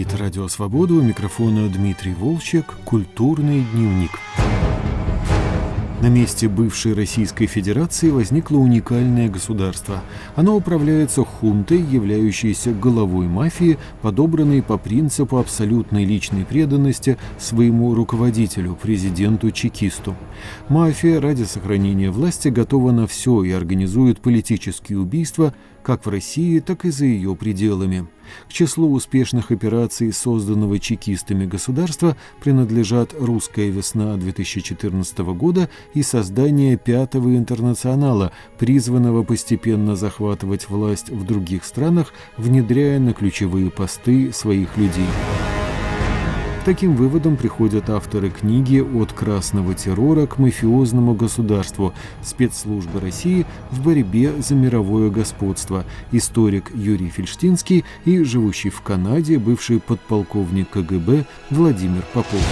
Говорит 0.00 0.18
Радио 0.18 0.48
Свобода. 0.48 0.94
У 0.94 1.02
микрофона 1.02 1.68
Дмитрий 1.68 2.14
Волчек. 2.14 2.74
Культурный 2.86 3.66
дневник. 3.74 4.12
На 6.00 6.06
месте 6.06 6.48
бывшей 6.48 6.94
Российской 6.94 7.44
Федерации 7.44 8.08
возникло 8.08 8.56
уникальное 8.56 9.28
государство. 9.28 10.02
Оно 10.36 10.56
управляется 10.56 11.22
хунтой, 11.22 11.82
являющейся 11.82 12.72
головой 12.72 13.26
мафии, 13.26 13.76
подобранной 14.00 14.62
по 14.62 14.78
принципу 14.78 15.36
абсолютной 15.36 16.06
личной 16.06 16.46
преданности 16.46 17.18
своему 17.38 17.94
руководителю, 17.94 18.78
президенту-чекисту. 18.80 20.16
Мафия 20.70 21.20
ради 21.20 21.42
сохранения 21.42 22.10
власти 22.10 22.48
готова 22.48 22.92
на 22.92 23.06
все 23.06 23.42
и 23.42 23.50
организует 23.50 24.20
политические 24.20 24.98
убийства 24.98 25.52
как 25.82 26.06
в 26.06 26.08
России, 26.08 26.60
так 26.60 26.84
и 26.84 26.90
за 26.90 27.06
ее 27.06 27.34
пределами. 27.34 28.06
К 28.48 28.52
числу 28.52 28.92
успешных 28.92 29.50
операций, 29.50 30.12
созданного 30.12 30.78
чекистами 30.78 31.46
государства, 31.46 32.16
принадлежат 32.40 33.14
«Русская 33.18 33.70
весна» 33.70 34.16
2014 34.16 35.18
года 35.18 35.68
и 35.94 36.02
создание 36.02 36.76
Пятого 36.76 37.36
интернационала, 37.36 38.32
призванного 38.58 39.22
постепенно 39.22 39.96
захватывать 39.96 40.68
власть 40.68 41.10
в 41.10 41.24
других 41.24 41.64
странах, 41.64 42.12
внедряя 42.36 42.98
на 42.98 43.12
ключевые 43.12 43.70
посты 43.70 44.32
своих 44.32 44.76
людей. 44.76 45.06
К 46.60 46.62
таким 46.62 46.94
выводам 46.94 47.38
приходят 47.38 47.88
авторы 47.88 48.28
книги 48.28 48.80
«От 48.80 49.14
красного 49.14 49.72
террора 49.72 50.26
к 50.26 50.36
мафиозному 50.36 51.14
государству. 51.14 51.94
Спецслужбы 52.22 53.00
России 53.00 53.46
в 53.70 53.82
борьбе 53.82 54.34
за 54.42 54.54
мировое 54.54 55.08
господство», 55.08 55.86
историк 56.12 56.70
Юрий 56.74 57.08
Фельштинский 57.08 57.86
и 58.04 58.22
живущий 58.24 58.68
в 58.68 58.82
Канаде 58.82 59.38
бывший 59.38 59.80
подполковник 59.80 60.68
КГБ 60.68 61.24
Владимир 61.48 62.04
Попов. 62.12 62.44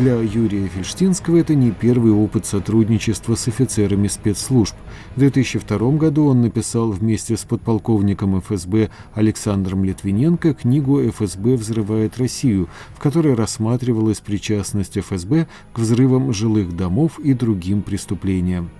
Для 0.00 0.14
Юрия 0.14 0.66
Фельштинского 0.66 1.36
это 1.36 1.54
не 1.54 1.72
первый 1.72 2.10
опыт 2.10 2.46
сотрудничества 2.46 3.34
с 3.34 3.46
офицерами 3.48 4.08
спецслужб. 4.08 4.74
В 5.14 5.18
2002 5.18 5.90
году 5.90 6.24
он 6.24 6.40
написал 6.40 6.90
вместе 6.90 7.36
с 7.36 7.44
подполковником 7.44 8.40
ФСБ 8.40 8.88
Александром 9.12 9.84
Литвиненко 9.84 10.54
книгу 10.54 11.02
«ФСБ 11.02 11.56
взрывает 11.56 12.16
Россию», 12.16 12.70
в 12.94 12.98
которой 12.98 13.34
рассматривалась 13.34 14.20
причастность 14.20 14.98
ФСБ 14.98 15.46
к 15.74 15.78
взрывам 15.78 16.32
жилых 16.32 16.74
домов 16.74 17.18
и 17.18 17.34
другим 17.34 17.82
преступлениям. 17.82 18.70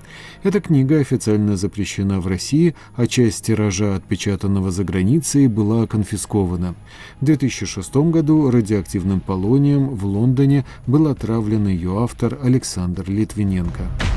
Эта 0.42 0.60
книга 0.60 1.00
официально 1.00 1.56
запрещена 1.56 2.20
в 2.20 2.26
России, 2.26 2.74
а 2.96 3.06
часть 3.06 3.46
тиража, 3.46 3.94
отпечатанного 3.94 4.70
за 4.70 4.84
границей, 4.84 5.48
была 5.48 5.86
конфискована. 5.86 6.74
В 7.20 7.24
2006 7.24 7.96
году 7.96 8.50
радиоактивным 8.50 9.20
полонием 9.20 9.88
в 9.90 10.04
Лондоне 10.04 10.64
был 10.86 11.08
отравлен 11.08 11.68
ее 11.68 12.02
автор 12.02 12.38
Александр 12.42 13.04
Литвиненко. 13.08 14.09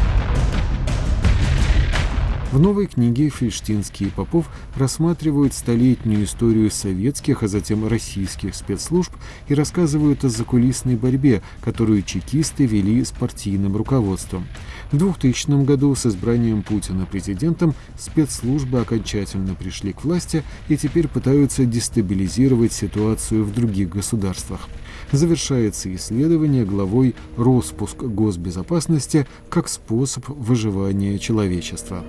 В 2.54 2.60
новой 2.60 2.86
книге 2.86 3.30
Фельштинский 3.30 4.06
и 4.06 4.10
Попов 4.12 4.48
рассматривают 4.76 5.56
столетнюю 5.56 6.26
историю 6.26 6.70
советских, 6.70 7.42
а 7.42 7.48
затем 7.48 7.88
российских 7.88 8.54
спецслужб 8.54 9.12
и 9.48 9.56
рассказывают 9.56 10.24
о 10.24 10.30
закулисной 10.30 10.96
борьбе, 10.96 11.42
которую 11.62 12.04
чекисты 12.04 12.68
вели 12.68 13.04
с 13.04 13.10
партийным 13.10 13.76
руководством. 13.76 14.46
В 14.92 14.98
2000 14.98 15.66
году 15.66 15.96
с 15.96 16.06
избранием 16.06 16.62
Путина 16.62 17.08
президентом 17.08 17.74
спецслужбы 17.98 18.82
окончательно 18.82 19.56
пришли 19.56 19.92
к 19.92 20.04
власти 20.04 20.44
и 20.68 20.78
теперь 20.78 21.08
пытаются 21.08 21.66
дестабилизировать 21.66 22.72
ситуацию 22.72 23.46
в 23.46 23.52
других 23.52 23.90
государствах. 23.90 24.70
Завершается 25.14 25.94
исследование 25.94 26.66
главой 26.66 27.14
«Роспуск 27.38 27.98
госбезопасности 27.98 29.28
как 29.48 29.68
способ 29.68 30.28
выживания 30.28 31.20
человечества». 31.20 32.04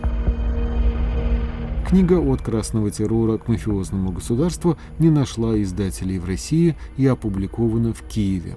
Книга 1.86 2.14
«От 2.14 2.40
красного 2.40 2.90
террора 2.90 3.36
к 3.36 3.46
мафиозному 3.46 4.10
государству» 4.10 4.78
не 4.98 5.10
нашла 5.10 5.60
издателей 5.62 6.18
в 6.18 6.24
России 6.24 6.76
и 6.96 7.06
опубликована 7.06 7.92
в 7.92 8.00
Киеве. 8.08 8.56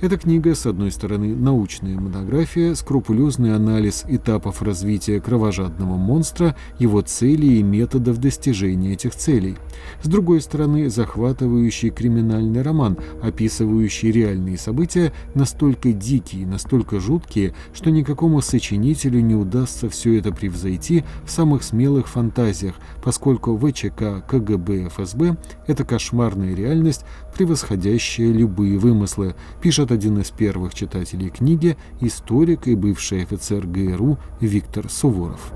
Эта 0.00 0.16
книга, 0.16 0.54
с 0.54 0.64
одной 0.64 0.92
стороны, 0.92 1.34
научная 1.34 1.98
монография, 1.98 2.76
скрупулезный 2.76 3.56
анализ 3.56 4.04
этапов 4.06 4.62
развития 4.62 5.20
кровожадного 5.20 5.96
монстра, 5.96 6.54
его 6.78 7.00
целей 7.00 7.58
и 7.58 7.64
методов 7.64 8.18
достижения 8.18 8.92
этих 8.92 9.16
целей. 9.16 9.56
С 10.00 10.06
другой 10.06 10.40
стороны, 10.40 10.88
захватывающий 10.88 11.90
криминальный 11.90 12.62
роман, 12.62 12.96
описывающий 13.20 14.12
реальные 14.12 14.56
события, 14.56 15.12
настолько 15.34 15.92
дикие, 15.92 16.46
настолько 16.46 17.00
жуткие, 17.00 17.56
что 17.74 17.90
никакому 17.90 18.40
сочинителю 18.40 19.20
не 19.20 19.34
удастся 19.34 19.88
все 19.90 20.16
это 20.16 20.30
превзойти 20.30 21.02
в 21.24 21.30
самых 21.32 21.64
смелых 21.64 22.06
фантазиях, 22.06 22.76
поскольку 23.02 23.58
ВЧК, 23.58 24.24
КГБ, 24.28 24.90
ФСБ– 24.90 25.36
это 25.66 25.84
кошмарная 25.84 26.54
реальность, 26.54 27.04
превосходящая 27.38 28.32
любые 28.32 28.78
вымыслы, 28.78 29.36
пишет 29.62 29.92
один 29.92 30.18
из 30.18 30.30
первых 30.30 30.74
читателей 30.74 31.30
книги, 31.30 31.76
историк 32.00 32.66
и 32.66 32.74
бывший 32.74 33.22
офицер 33.22 33.64
ГРУ 33.64 34.18
Виктор 34.40 34.90
Суворов. 34.90 35.52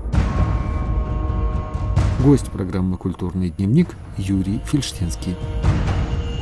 Гость 2.23 2.49
программы 2.51 2.95
«Культурный 2.95 3.49
дневник» 3.49 3.89
Юрий 4.17 4.61
Фельштинский. 4.65 5.35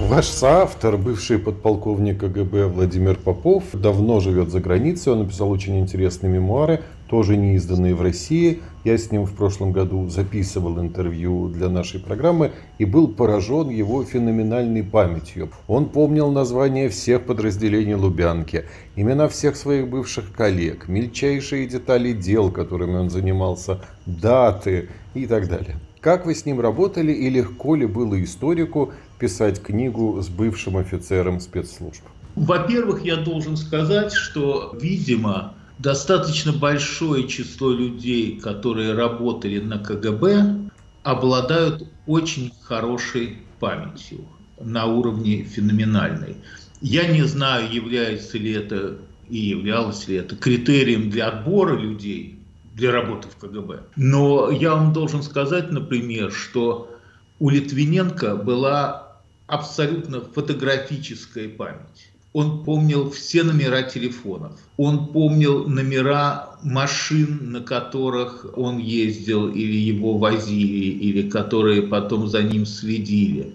Ваш 0.08 0.26
соавтор, 0.26 0.98
бывший 0.98 1.40
подполковник 1.40 2.20
КГБ 2.20 2.68
Владимир 2.68 3.16
Попов, 3.16 3.64
давно 3.74 4.20
живет 4.20 4.52
за 4.52 4.60
границей. 4.60 5.14
Он 5.14 5.20
написал 5.20 5.50
очень 5.50 5.80
интересные 5.80 6.32
мемуары, 6.32 6.82
тоже 7.12 7.36
не 7.36 7.56
изданные 7.56 7.94
в 7.94 8.02
России. 8.02 8.62
Я 8.86 8.98
с 8.98 9.12
ним 9.12 9.26
в 9.26 9.34
прошлом 9.34 9.74
году 9.74 10.08
записывал 10.08 10.80
интервью 10.80 11.50
для 11.50 11.68
нашей 11.68 12.00
программы 12.00 12.54
и 12.80 12.86
был 12.86 13.10
поражен 13.10 13.70
его 13.70 14.06
феноменальной 14.06 14.82
памятью. 14.82 15.50
Он 15.68 15.90
помнил 15.90 16.32
названия 16.32 16.88
всех 16.88 17.26
подразделений 17.26 17.96
Лубянки, 17.96 18.64
имена 18.96 19.28
всех 19.28 19.58
своих 19.58 19.90
бывших 19.90 20.32
коллег, 20.32 20.88
мельчайшие 20.88 21.68
детали 21.68 22.14
дел, 22.14 22.50
которыми 22.50 22.96
он 22.96 23.10
занимался, 23.10 23.82
даты 24.06 24.88
и 25.14 25.26
так 25.26 25.50
далее. 25.50 25.76
Как 26.00 26.26
вы 26.26 26.34
с 26.34 26.46
ним 26.46 26.62
работали 26.62 27.12
и 27.12 27.30
легко 27.30 27.76
ли 27.76 27.86
было 27.86 28.24
историку 28.24 28.94
писать 29.20 29.62
книгу 29.62 30.22
с 30.22 30.30
бывшим 30.30 30.78
офицером 30.78 31.42
спецслужб? 31.42 32.04
Во-первых, 32.36 33.04
я 33.04 33.18
должен 33.18 33.58
сказать, 33.58 34.14
что, 34.14 34.74
видимо, 34.82 35.56
достаточно 35.82 36.54
большое 36.54 37.28
число 37.28 37.72
людей, 37.72 38.40
которые 38.40 38.94
работали 38.94 39.60
на 39.60 39.80
КГБ, 39.80 40.70
обладают 41.04 41.88
очень 42.06 42.54
хорошей 42.62 43.40
памятью 43.60 44.26
на 44.60 44.86
уровне 44.86 45.44
феноменальной. 45.44 46.38
Я 46.82 47.08
не 47.08 47.24
знаю, 47.24 47.72
является 47.72 48.38
ли 48.38 48.52
это 48.52 48.98
и 49.30 49.38
являлось 49.38 50.08
ли 50.08 50.16
это 50.16 50.36
критерием 50.36 51.10
для 51.10 51.30
отбора 51.30 51.76
людей 51.76 52.40
для 52.76 52.92
работы 52.92 53.28
в 53.30 53.38
КГБ. 53.38 53.84
Но 53.96 54.52
я 54.52 54.76
вам 54.76 54.94
должен 54.94 55.24
сказать, 55.24 55.72
например, 55.72 56.32
что 56.32 56.96
у 57.40 57.50
Литвиненко 57.50 58.36
была 58.36 59.18
абсолютно 59.48 60.22
фотографическая 60.22 61.50
память. 61.50 62.11
Он 62.34 62.64
помнил 62.64 63.10
все 63.10 63.44
номера 63.44 63.84
телефонов. 63.84 64.54
Он 64.78 65.08
помнил 65.08 65.68
номера 65.68 66.56
машин, 66.64 67.52
на 67.52 67.62
которых 67.62 68.46
он 68.56 68.78
ездил 68.78 69.50
или 69.50 69.76
его 69.76 70.18
возили, 70.18 70.86
или 70.86 71.30
которые 71.30 71.84
потом 71.84 72.28
за 72.28 72.42
ним 72.42 72.66
следили. 72.66 73.54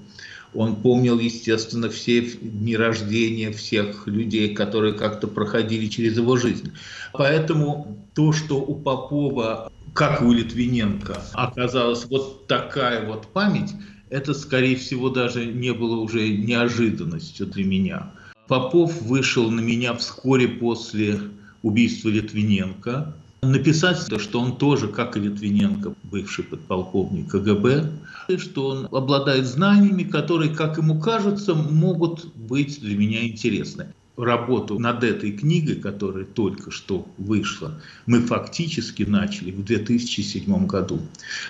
Он 0.52 0.76
помнил, 0.76 1.18
естественно, 1.18 1.88
все 1.90 2.20
дни 2.20 2.76
рождения 2.76 3.50
всех 3.52 4.06
людей, 4.06 4.54
которые 4.54 4.94
как-то 4.94 5.26
проходили 5.26 5.86
через 5.86 6.16
его 6.16 6.36
жизнь. 6.36 6.72
Поэтому 7.12 8.06
то, 8.14 8.32
что 8.32 8.56
у 8.60 8.74
Попова, 8.74 9.70
как 9.92 10.22
у 10.22 10.32
Литвиненко, 10.32 11.22
оказалась 11.34 12.06
вот 12.06 12.46
такая 12.46 13.06
вот 13.06 13.26
память, 13.28 13.72
это, 14.08 14.34
скорее 14.34 14.76
всего, 14.76 15.10
даже 15.10 15.44
не 15.44 15.72
было 15.72 15.96
уже 15.96 16.28
неожиданностью 16.28 17.46
для 17.46 17.64
меня. 17.64 18.12
Попов 18.48 19.02
вышел 19.02 19.50
на 19.50 19.60
меня 19.60 19.94
вскоре 19.94 20.46
после 20.46 21.20
убийства 21.62 22.08
Литвиненко. 22.08 23.14
Написать, 23.42 23.98
что 24.20 24.40
он 24.40 24.56
тоже, 24.56 24.88
как 24.88 25.16
и 25.16 25.20
Литвиненко, 25.20 25.94
бывший 26.04 26.44
подполковник 26.44 27.30
КГБ, 27.30 27.90
что 28.38 28.68
он 28.68 28.88
обладает 28.90 29.46
знаниями, 29.46 30.04
которые, 30.04 30.54
как 30.54 30.78
ему 30.78 31.00
кажется, 31.00 31.54
могут 31.54 32.34
быть 32.34 32.80
для 32.80 32.96
меня 32.96 33.26
интересны. 33.26 33.92
Работу 34.16 34.78
над 34.78 35.04
этой 35.04 35.32
книгой, 35.32 35.76
которая 35.76 36.24
только 36.24 36.70
что 36.70 37.06
вышла, 37.18 37.78
мы 38.06 38.20
фактически 38.22 39.02
начали 39.02 39.50
в 39.50 39.62
2007 39.62 40.66
году. 40.66 41.00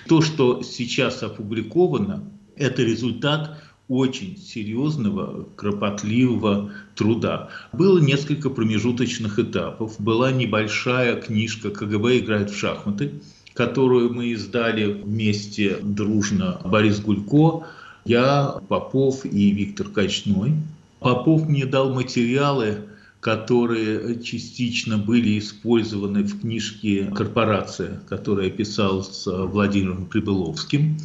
То, 0.07 0.21
что 0.21 0.61
сейчас 0.63 1.23
опубликовано, 1.23 2.23
это 2.57 2.81
результат 2.81 3.57
очень 3.87 4.37
серьезного, 4.37 5.47
кропотливого 5.55 6.71
труда. 6.95 7.49
Было 7.71 7.99
несколько 7.99 8.49
промежуточных 8.49 9.39
этапов. 9.39 9.95
Была 9.99 10.31
небольшая 10.31 11.15
книжка 11.21 11.69
«КГБ 11.69 12.19
играет 12.19 12.49
в 12.49 12.57
шахматы», 12.57 13.13
которую 13.53 14.13
мы 14.13 14.27
издали 14.27 14.85
вместе 14.85 15.77
дружно 15.81 16.59
Борис 16.65 16.99
Гулько, 16.99 17.65
я, 18.05 18.61
Попов 18.67 19.25
и 19.25 19.51
Виктор 19.51 19.87
Качной. 19.87 20.53
Попов 20.99 21.47
мне 21.47 21.65
дал 21.65 21.93
материалы, 21.93 22.79
которые 23.19 24.21
частично 24.21 24.97
были 24.97 25.39
использованы 25.39 26.23
в 26.23 26.41
книжке 26.41 27.05
«Корпорация», 27.05 28.01
которая 28.07 28.49
писалась 28.49 29.07
с 29.07 29.31
Владимиром 29.31 30.05
Прибыловским. 30.05 30.97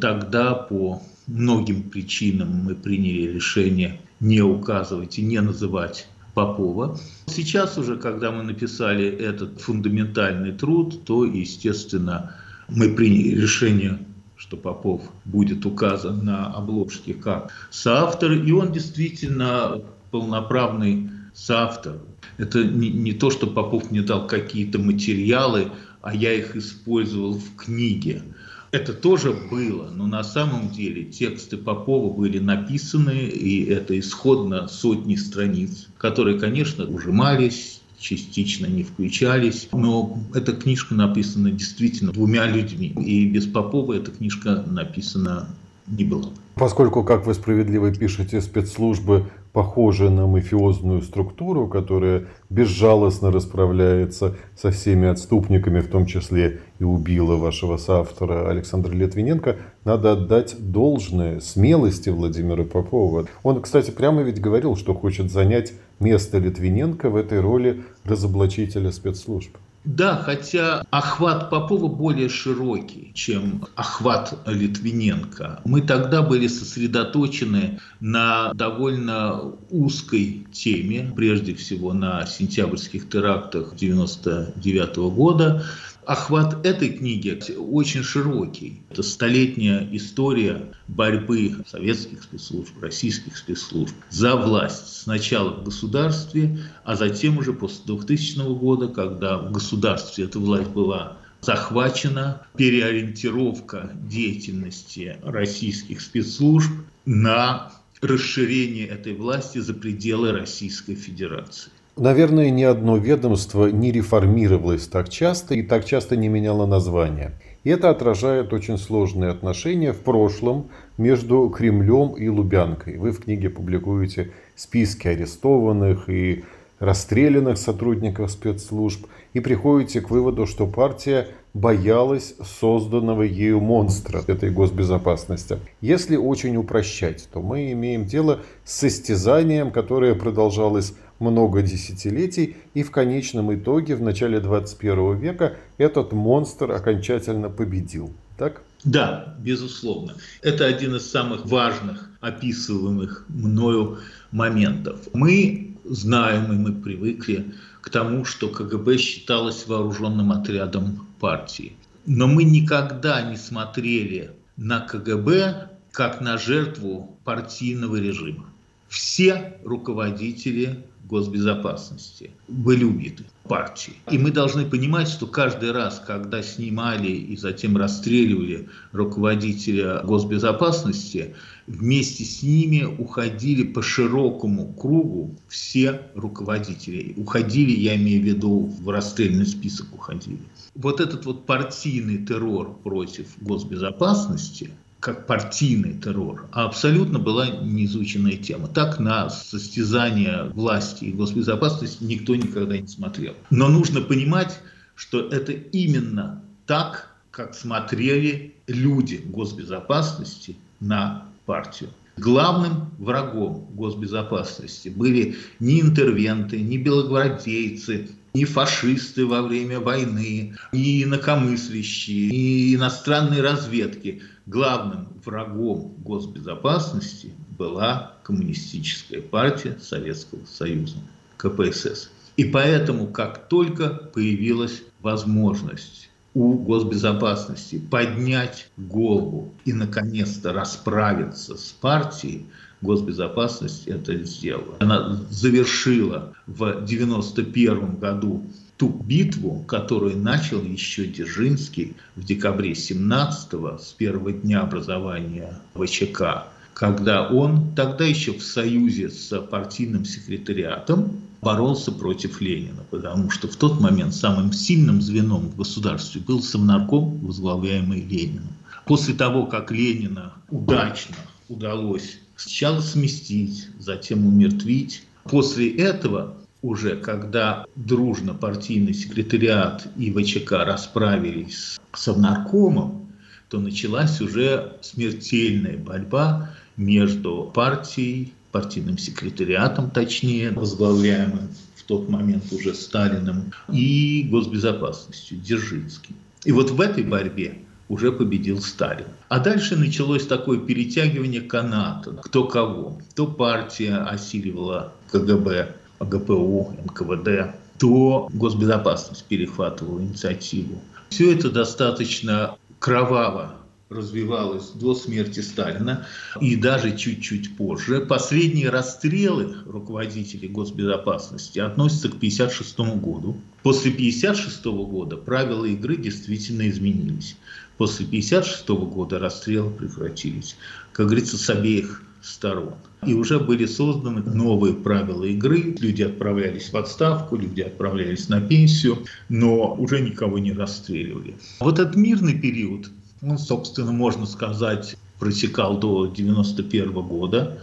Тогда 0.00 0.54
по 0.54 1.02
многим 1.26 1.82
причинам 1.90 2.64
мы 2.64 2.74
приняли 2.74 3.32
решение 3.32 4.00
не 4.20 4.40
указывать 4.40 5.18
и 5.18 5.22
не 5.22 5.40
называть 5.40 6.08
Попова. 6.34 6.98
Сейчас 7.26 7.76
уже, 7.76 7.96
когда 7.96 8.30
мы 8.30 8.42
написали 8.42 9.06
этот 9.06 9.60
фундаментальный 9.60 10.52
труд, 10.52 11.04
то, 11.04 11.24
естественно, 11.24 12.36
мы 12.68 12.94
приняли 12.94 13.40
решение, 13.40 13.98
что 14.36 14.56
Попов 14.56 15.02
будет 15.24 15.66
указан 15.66 16.24
на 16.24 16.46
обложке 16.46 17.14
как 17.14 17.50
соавтор, 17.70 18.32
и 18.32 18.52
он 18.52 18.72
действительно 18.72 19.82
полноправный 20.10 21.10
соавтор. 21.34 21.98
Это 22.38 22.64
не, 22.64 22.90
не 22.90 23.12
то, 23.12 23.30
что 23.30 23.46
Попов 23.46 23.90
мне 23.90 24.02
дал 24.02 24.26
какие-то 24.26 24.78
материалы, 24.78 25.72
а 26.00 26.14
я 26.14 26.32
их 26.32 26.56
использовал 26.56 27.34
в 27.34 27.56
книге. 27.56 28.22
Это 28.72 28.92
тоже 28.92 29.32
было, 29.32 29.90
но 29.92 30.06
на 30.06 30.22
самом 30.22 30.70
деле 30.70 31.04
тексты 31.04 31.56
Попова 31.56 32.12
были 32.12 32.38
написаны, 32.38 33.18
и 33.26 33.64
это 33.64 33.98
исходно 33.98 34.68
сотни 34.68 35.16
страниц, 35.16 35.88
которые, 35.98 36.38
конечно, 36.38 36.84
ужимались, 36.84 37.80
частично 37.98 38.66
не 38.66 38.84
включались, 38.84 39.68
но 39.72 40.18
эта 40.34 40.52
книжка 40.52 40.94
написана 40.94 41.50
действительно 41.50 42.12
двумя 42.12 42.46
людьми, 42.46 42.88
и 42.88 43.26
без 43.28 43.46
Попова 43.46 43.94
эта 43.94 44.12
книжка 44.12 44.64
написана 44.66 45.48
не 45.88 46.04
была. 46.04 46.30
Поскольку, 46.54 47.02
как 47.02 47.26
вы 47.26 47.34
справедливо 47.34 47.92
пишете, 47.92 48.40
спецслужбы 48.40 49.26
похожи 49.52 50.10
на 50.10 50.26
мафиозную 50.26 51.02
структуру, 51.02 51.66
которая 51.68 52.26
безжалостно 52.50 53.30
расправляется 53.30 54.36
со 54.56 54.70
всеми 54.70 55.08
отступниками, 55.08 55.80
в 55.80 55.88
том 55.88 56.06
числе 56.06 56.60
и 56.78 56.84
убила 56.84 57.36
вашего 57.36 57.76
соавтора 57.76 58.48
Александра 58.48 58.92
Литвиненко, 58.92 59.56
надо 59.84 60.12
отдать 60.12 60.56
должное 60.58 61.40
смелости 61.40 62.10
Владимира 62.10 62.64
Попова. 62.64 63.26
Он, 63.42 63.60
кстати, 63.60 63.90
прямо 63.90 64.22
ведь 64.22 64.40
говорил, 64.40 64.76
что 64.76 64.94
хочет 64.94 65.30
занять 65.30 65.72
место 65.98 66.38
Литвиненко 66.38 67.10
в 67.10 67.16
этой 67.16 67.40
роли 67.40 67.82
разоблачителя 68.04 68.92
спецслужб. 68.92 69.56
Да, 69.84 70.16
хотя 70.16 70.84
охват 70.90 71.48
Попова 71.48 71.88
более 71.88 72.28
широкий, 72.28 73.12
чем 73.14 73.64
охват 73.76 74.38
Литвиненко. 74.46 75.62
Мы 75.64 75.80
тогда 75.80 76.20
были 76.20 76.48
сосредоточены 76.48 77.80
на 77.98 78.52
довольно 78.52 79.54
узкой 79.70 80.46
теме, 80.52 81.10
прежде 81.16 81.54
всего 81.54 81.94
на 81.94 82.26
сентябрьских 82.26 83.08
терактах 83.08 83.72
1999 83.72 84.96
года, 85.14 85.64
охват 86.04 86.64
этой 86.66 86.90
книги 86.90 87.38
очень 87.56 88.02
широкий. 88.02 88.82
Это 88.90 89.02
столетняя 89.02 89.88
история 89.92 90.72
борьбы 90.88 91.56
советских 91.66 92.22
спецслужб, 92.22 92.72
российских 92.80 93.36
спецслужб 93.36 93.94
за 94.10 94.36
власть. 94.36 95.02
Сначала 95.02 95.50
в 95.50 95.64
государстве, 95.64 96.58
а 96.84 96.96
затем 96.96 97.38
уже 97.38 97.52
после 97.52 97.84
2000 97.86 98.58
года, 98.58 98.88
когда 98.88 99.38
в 99.38 99.52
государстве 99.52 100.24
эта 100.24 100.38
власть 100.38 100.70
была 100.70 101.18
захвачена, 101.40 102.46
переориентировка 102.56 103.90
деятельности 103.94 105.16
российских 105.22 106.00
спецслужб 106.00 106.70
на 107.06 107.72
расширение 108.02 108.86
этой 108.86 109.14
власти 109.14 109.58
за 109.58 109.74
пределы 109.74 110.32
Российской 110.32 110.94
Федерации. 110.94 111.70
Наверное, 112.00 112.48
ни 112.48 112.62
одно 112.62 112.96
ведомство 112.96 113.66
не 113.66 113.92
реформировалось 113.92 114.88
так 114.88 115.10
часто 115.10 115.54
и 115.54 115.62
так 115.62 115.84
часто 115.84 116.16
не 116.16 116.28
меняло 116.28 116.64
название. 116.64 117.32
И 117.62 117.68
это 117.68 117.90
отражает 117.90 118.54
очень 118.54 118.78
сложные 118.78 119.30
отношения 119.30 119.92
в 119.92 119.98
прошлом 119.98 120.70
между 120.96 121.46
Кремлем 121.50 122.16
и 122.16 122.26
Лубянкой. 122.28 122.96
Вы 122.96 123.10
в 123.10 123.22
книге 123.22 123.50
публикуете 123.50 124.30
списки 124.56 125.08
арестованных 125.08 126.08
и 126.08 126.44
расстрелянных 126.78 127.58
сотрудников 127.58 128.30
спецслужб 128.30 129.06
и 129.34 129.40
приходите 129.40 130.00
к 130.00 130.08
выводу, 130.08 130.46
что 130.46 130.66
партия 130.66 131.28
боялась 131.52 132.34
созданного 132.60 133.24
ею 133.24 133.60
монстра 133.60 134.22
этой 134.26 134.50
госбезопасности. 134.50 135.58
Если 135.82 136.16
очень 136.16 136.56
упрощать, 136.56 137.28
то 137.30 137.42
мы 137.42 137.72
имеем 137.72 138.06
дело 138.06 138.40
с 138.64 138.76
состязанием, 138.76 139.70
которое 139.70 140.14
продолжалось 140.14 140.94
много 141.20 141.62
десятилетий, 141.62 142.56
и 142.74 142.82
в 142.82 142.90
конечном 142.90 143.54
итоге 143.54 143.94
в 143.94 144.02
начале 144.02 144.40
21 144.40 145.18
века 145.18 145.56
этот 145.78 146.12
монстр 146.12 146.72
окончательно 146.72 147.50
победил. 147.50 148.12
Так? 148.36 148.62
Да, 148.84 149.36
безусловно. 149.38 150.14
Это 150.42 150.64
один 150.64 150.96
из 150.96 151.08
самых 151.08 151.46
важных 151.46 152.10
описываемых 152.20 153.26
мною 153.28 153.98
моментов. 154.32 155.00
Мы 155.12 155.76
знаем 155.84 156.52
и 156.52 156.56
мы 156.56 156.72
привыкли 156.72 157.52
к 157.82 157.90
тому, 157.90 158.24
что 158.24 158.48
КГБ 158.48 158.96
считалось 158.96 159.66
вооруженным 159.66 160.32
отрядом 160.32 161.06
партии. 161.20 161.74
Но 162.06 162.26
мы 162.26 162.44
никогда 162.44 163.22
не 163.22 163.36
смотрели 163.36 164.30
на 164.56 164.80
КГБ 164.80 165.68
как 165.92 166.20
на 166.20 166.38
жертву 166.38 167.16
партийного 167.24 167.96
режима. 167.96 168.46
Все 168.88 169.58
руководители 169.64 170.84
госбезопасности 171.10 172.30
были 172.48 172.84
убиты 172.84 173.24
партией. 173.44 173.96
И 174.10 174.16
мы 174.16 174.30
должны 174.30 174.64
понимать, 174.64 175.08
что 175.08 175.26
каждый 175.26 175.72
раз, 175.72 176.00
когда 176.06 176.40
снимали 176.40 177.10
и 177.10 177.36
затем 177.36 177.76
расстреливали 177.76 178.68
руководителя 178.92 180.02
госбезопасности, 180.04 181.34
вместе 181.66 182.24
с 182.24 182.44
ними 182.44 182.84
уходили 182.84 183.64
по 183.64 183.82
широкому 183.82 184.72
кругу 184.72 185.34
все 185.48 186.02
руководители. 186.14 187.14
Уходили, 187.16 187.72
я 187.72 187.96
имею 187.96 188.22
в 188.22 188.24
виду, 188.24 188.72
в 188.80 188.88
расстрельный 188.88 189.46
список 189.46 189.92
уходили. 189.92 190.38
Вот 190.76 191.00
этот 191.00 191.26
вот 191.26 191.44
партийный 191.44 192.24
террор 192.24 192.78
против 192.84 193.26
госбезопасности– 193.40 194.70
как 195.00 195.26
партийный 195.26 195.94
террор, 195.94 196.46
а 196.52 196.66
абсолютно 196.66 197.18
была 197.18 197.48
неизученная 197.48 198.36
тема. 198.36 198.68
Так 198.68 199.00
на 199.00 199.30
состязание 199.30 200.44
власти 200.52 201.06
и 201.06 201.12
госбезопасности 201.12 202.04
никто 202.04 202.36
никогда 202.36 202.76
не 202.76 202.86
смотрел. 202.86 203.34
Но 203.50 203.68
нужно 203.68 204.02
понимать, 204.02 204.60
что 204.94 205.20
это 205.28 205.52
именно 205.52 206.42
так, 206.66 207.14
как 207.30 207.54
смотрели 207.54 208.54
люди 208.66 209.22
госбезопасности 209.24 210.56
на 210.80 211.26
партию. 211.46 211.90
Главным 212.16 212.90
врагом 212.98 213.66
госбезопасности 213.72 214.90
были 214.90 215.36
не 215.58 215.80
интервенты, 215.80 216.60
не 216.60 216.76
белогвардейцы, 216.76 218.10
ни 218.34 218.44
фашисты 218.44 219.26
во 219.26 219.42
время 219.42 219.80
войны, 219.80 220.56
ни 220.72 221.02
инакомыслящие, 221.02 222.30
ни 222.30 222.74
иностранные 222.74 223.42
разведки. 223.42 224.22
Главным 224.46 225.08
врагом 225.24 225.94
госбезопасности 225.98 227.32
была 227.58 228.16
коммунистическая 228.22 229.20
партия 229.20 229.78
Советского 229.80 230.44
Союза, 230.46 230.96
КПСС. 231.36 232.10
И 232.36 232.44
поэтому, 232.44 233.06
как 233.06 233.48
только 233.48 233.88
появилась 233.88 234.82
возможность 235.00 236.08
у 236.34 236.54
госбезопасности 236.54 237.78
поднять 237.78 238.68
голову 238.76 239.52
и, 239.64 239.72
наконец-то, 239.72 240.52
расправиться 240.52 241.56
с 241.56 241.72
партией, 241.72 242.46
госбезопасность 242.82 243.86
это 243.86 244.16
сделала. 244.24 244.76
Она 244.80 245.20
завершила 245.30 246.32
в 246.46 246.62
1991 246.62 247.96
году 247.96 248.44
ту 248.76 248.88
битву, 248.88 249.62
которую 249.66 250.16
начал 250.16 250.62
еще 250.62 251.06
Дзержинский 251.06 251.94
в 252.16 252.24
декабре 252.24 252.72
17-го, 252.72 253.78
с 253.78 253.92
первого 253.92 254.32
дня 254.32 254.62
образования 254.62 255.60
ВЧК, 255.74 256.48
когда 256.72 257.28
он 257.28 257.74
тогда 257.74 258.06
еще 258.06 258.32
в 258.32 258.42
союзе 258.42 259.10
с 259.10 259.38
партийным 259.42 260.06
секретариатом 260.06 261.20
боролся 261.42 261.92
против 261.92 262.40
Ленина, 262.40 262.82
потому 262.90 263.30
что 263.30 263.48
в 263.48 263.56
тот 263.56 263.80
момент 263.80 264.14
самым 264.14 264.52
сильным 264.52 265.02
звеном 265.02 265.50
в 265.50 265.56
государстве 265.56 266.22
был 266.22 266.42
Совнарком, 266.42 267.18
возглавляемый 267.18 268.00
Лениным. 268.00 268.48
После 268.86 269.14
того, 269.14 269.44
как 269.44 269.70
Ленина 269.70 270.32
удачно 270.48 271.16
удалось 271.48 272.18
сначала 272.40 272.80
сместить, 272.80 273.68
затем 273.78 274.26
умертвить. 274.26 275.02
После 275.24 275.70
этого 275.76 276.36
уже 276.62 276.96
когда 276.96 277.64
дружно 277.76 278.34
партийный 278.34 278.94
секретариат 278.94 279.86
и 279.96 280.10
ВЧК 280.10 280.64
расправились 280.64 281.78
с 281.92 282.02
Совнаркомом, 282.02 283.08
то 283.48 283.58
началась 283.58 284.20
уже 284.20 284.76
смертельная 284.80 285.76
борьба 285.76 286.50
между 286.76 287.50
партией, 287.54 288.32
партийным 288.52 288.98
секретариатом, 288.98 289.90
точнее, 289.90 290.50
возглавляемым 290.50 291.48
в 291.76 291.82
тот 291.84 292.08
момент 292.08 292.44
уже 292.52 292.74
Сталиным, 292.74 293.52
и 293.72 294.26
госбезопасностью, 294.30 295.38
Дзержинским. 295.38 296.14
И 296.44 296.52
вот 296.52 296.70
в 296.70 296.80
этой 296.80 297.04
борьбе 297.04 297.58
уже 297.90 298.12
победил 298.12 298.62
Сталин. 298.62 299.06
А 299.28 299.40
дальше 299.40 299.76
началось 299.76 300.26
такое 300.26 300.58
перетягивание 300.60 301.42
каната. 301.42 302.12
Кто 302.22 302.44
кого. 302.44 302.98
То 303.16 303.26
партия 303.26 303.96
осиливала 303.96 304.92
КГБ, 305.10 305.74
ГПУ, 305.98 306.76
НКВД, 306.84 307.52
то 307.78 308.28
госбезопасность 308.32 309.24
перехватывала 309.24 310.00
инициативу. 310.00 310.80
Все 311.08 311.34
это 311.34 311.50
достаточно 311.50 312.56
кроваво 312.78 313.56
развивалось 313.90 314.70
до 314.70 314.94
смерти 314.94 315.40
Сталина 315.40 316.06
и 316.40 316.54
даже 316.54 316.96
чуть-чуть 316.96 317.56
позже. 317.56 318.00
Последние 318.00 318.70
расстрелы 318.70 319.56
руководителей 319.66 320.48
госбезопасности 320.48 321.58
относятся 321.58 322.08
к 322.08 322.14
1956 322.14 322.78
году. 323.02 323.36
После 323.64 323.90
1956 323.90 324.64
года 324.88 325.16
правила 325.16 325.64
игры 325.64 325.96
действительно 325.96 326.70
изменились. 326.70 327.36
После 327.80 328.04
1956 328.04 328.68
года 328.92 329.18
расстрелы 329.18 329.70
прекратились, 329.70 330.54
как 330.92 331.06
говорится, 331.06 331.38
с 331.38 331.48
обеих 331.48 332.02
сторон. 332.20 332.74
И 333.06 333.14
уже 333.14 333.40
были 333.40 333.64
созданы 333.64 334.20
новые 334.20 334.74
правила 334.74 335.24
игры. 335.24 335.74
Люди 335.80 336.02
отправлялись 336.02 336.74
в 336.74 336.76
отставку, 336.76 337.36
люди 337.36 337.62
отправлялись 337.62 338.28
на 338.28 338.42
пенсию, 338.42 338.98
но 339.30 339.72
уже 339.76 340.00
никого 340.00 340.38
не 340.38 340.52
расстреливали. 340.52 341.38
Вот 341.60 341.78
этот 341.78 341.96
мирный 341.96 342.38
период, 342.38 342.90
он, 343.22 343.38
собственно, 343.38 343.92
можно 343.92 344.26
сказать, 344.26 344.98
протекал 345.18 345.78
до 345.78 346.02
1991 346.02 346.92
года. 347.08 347.62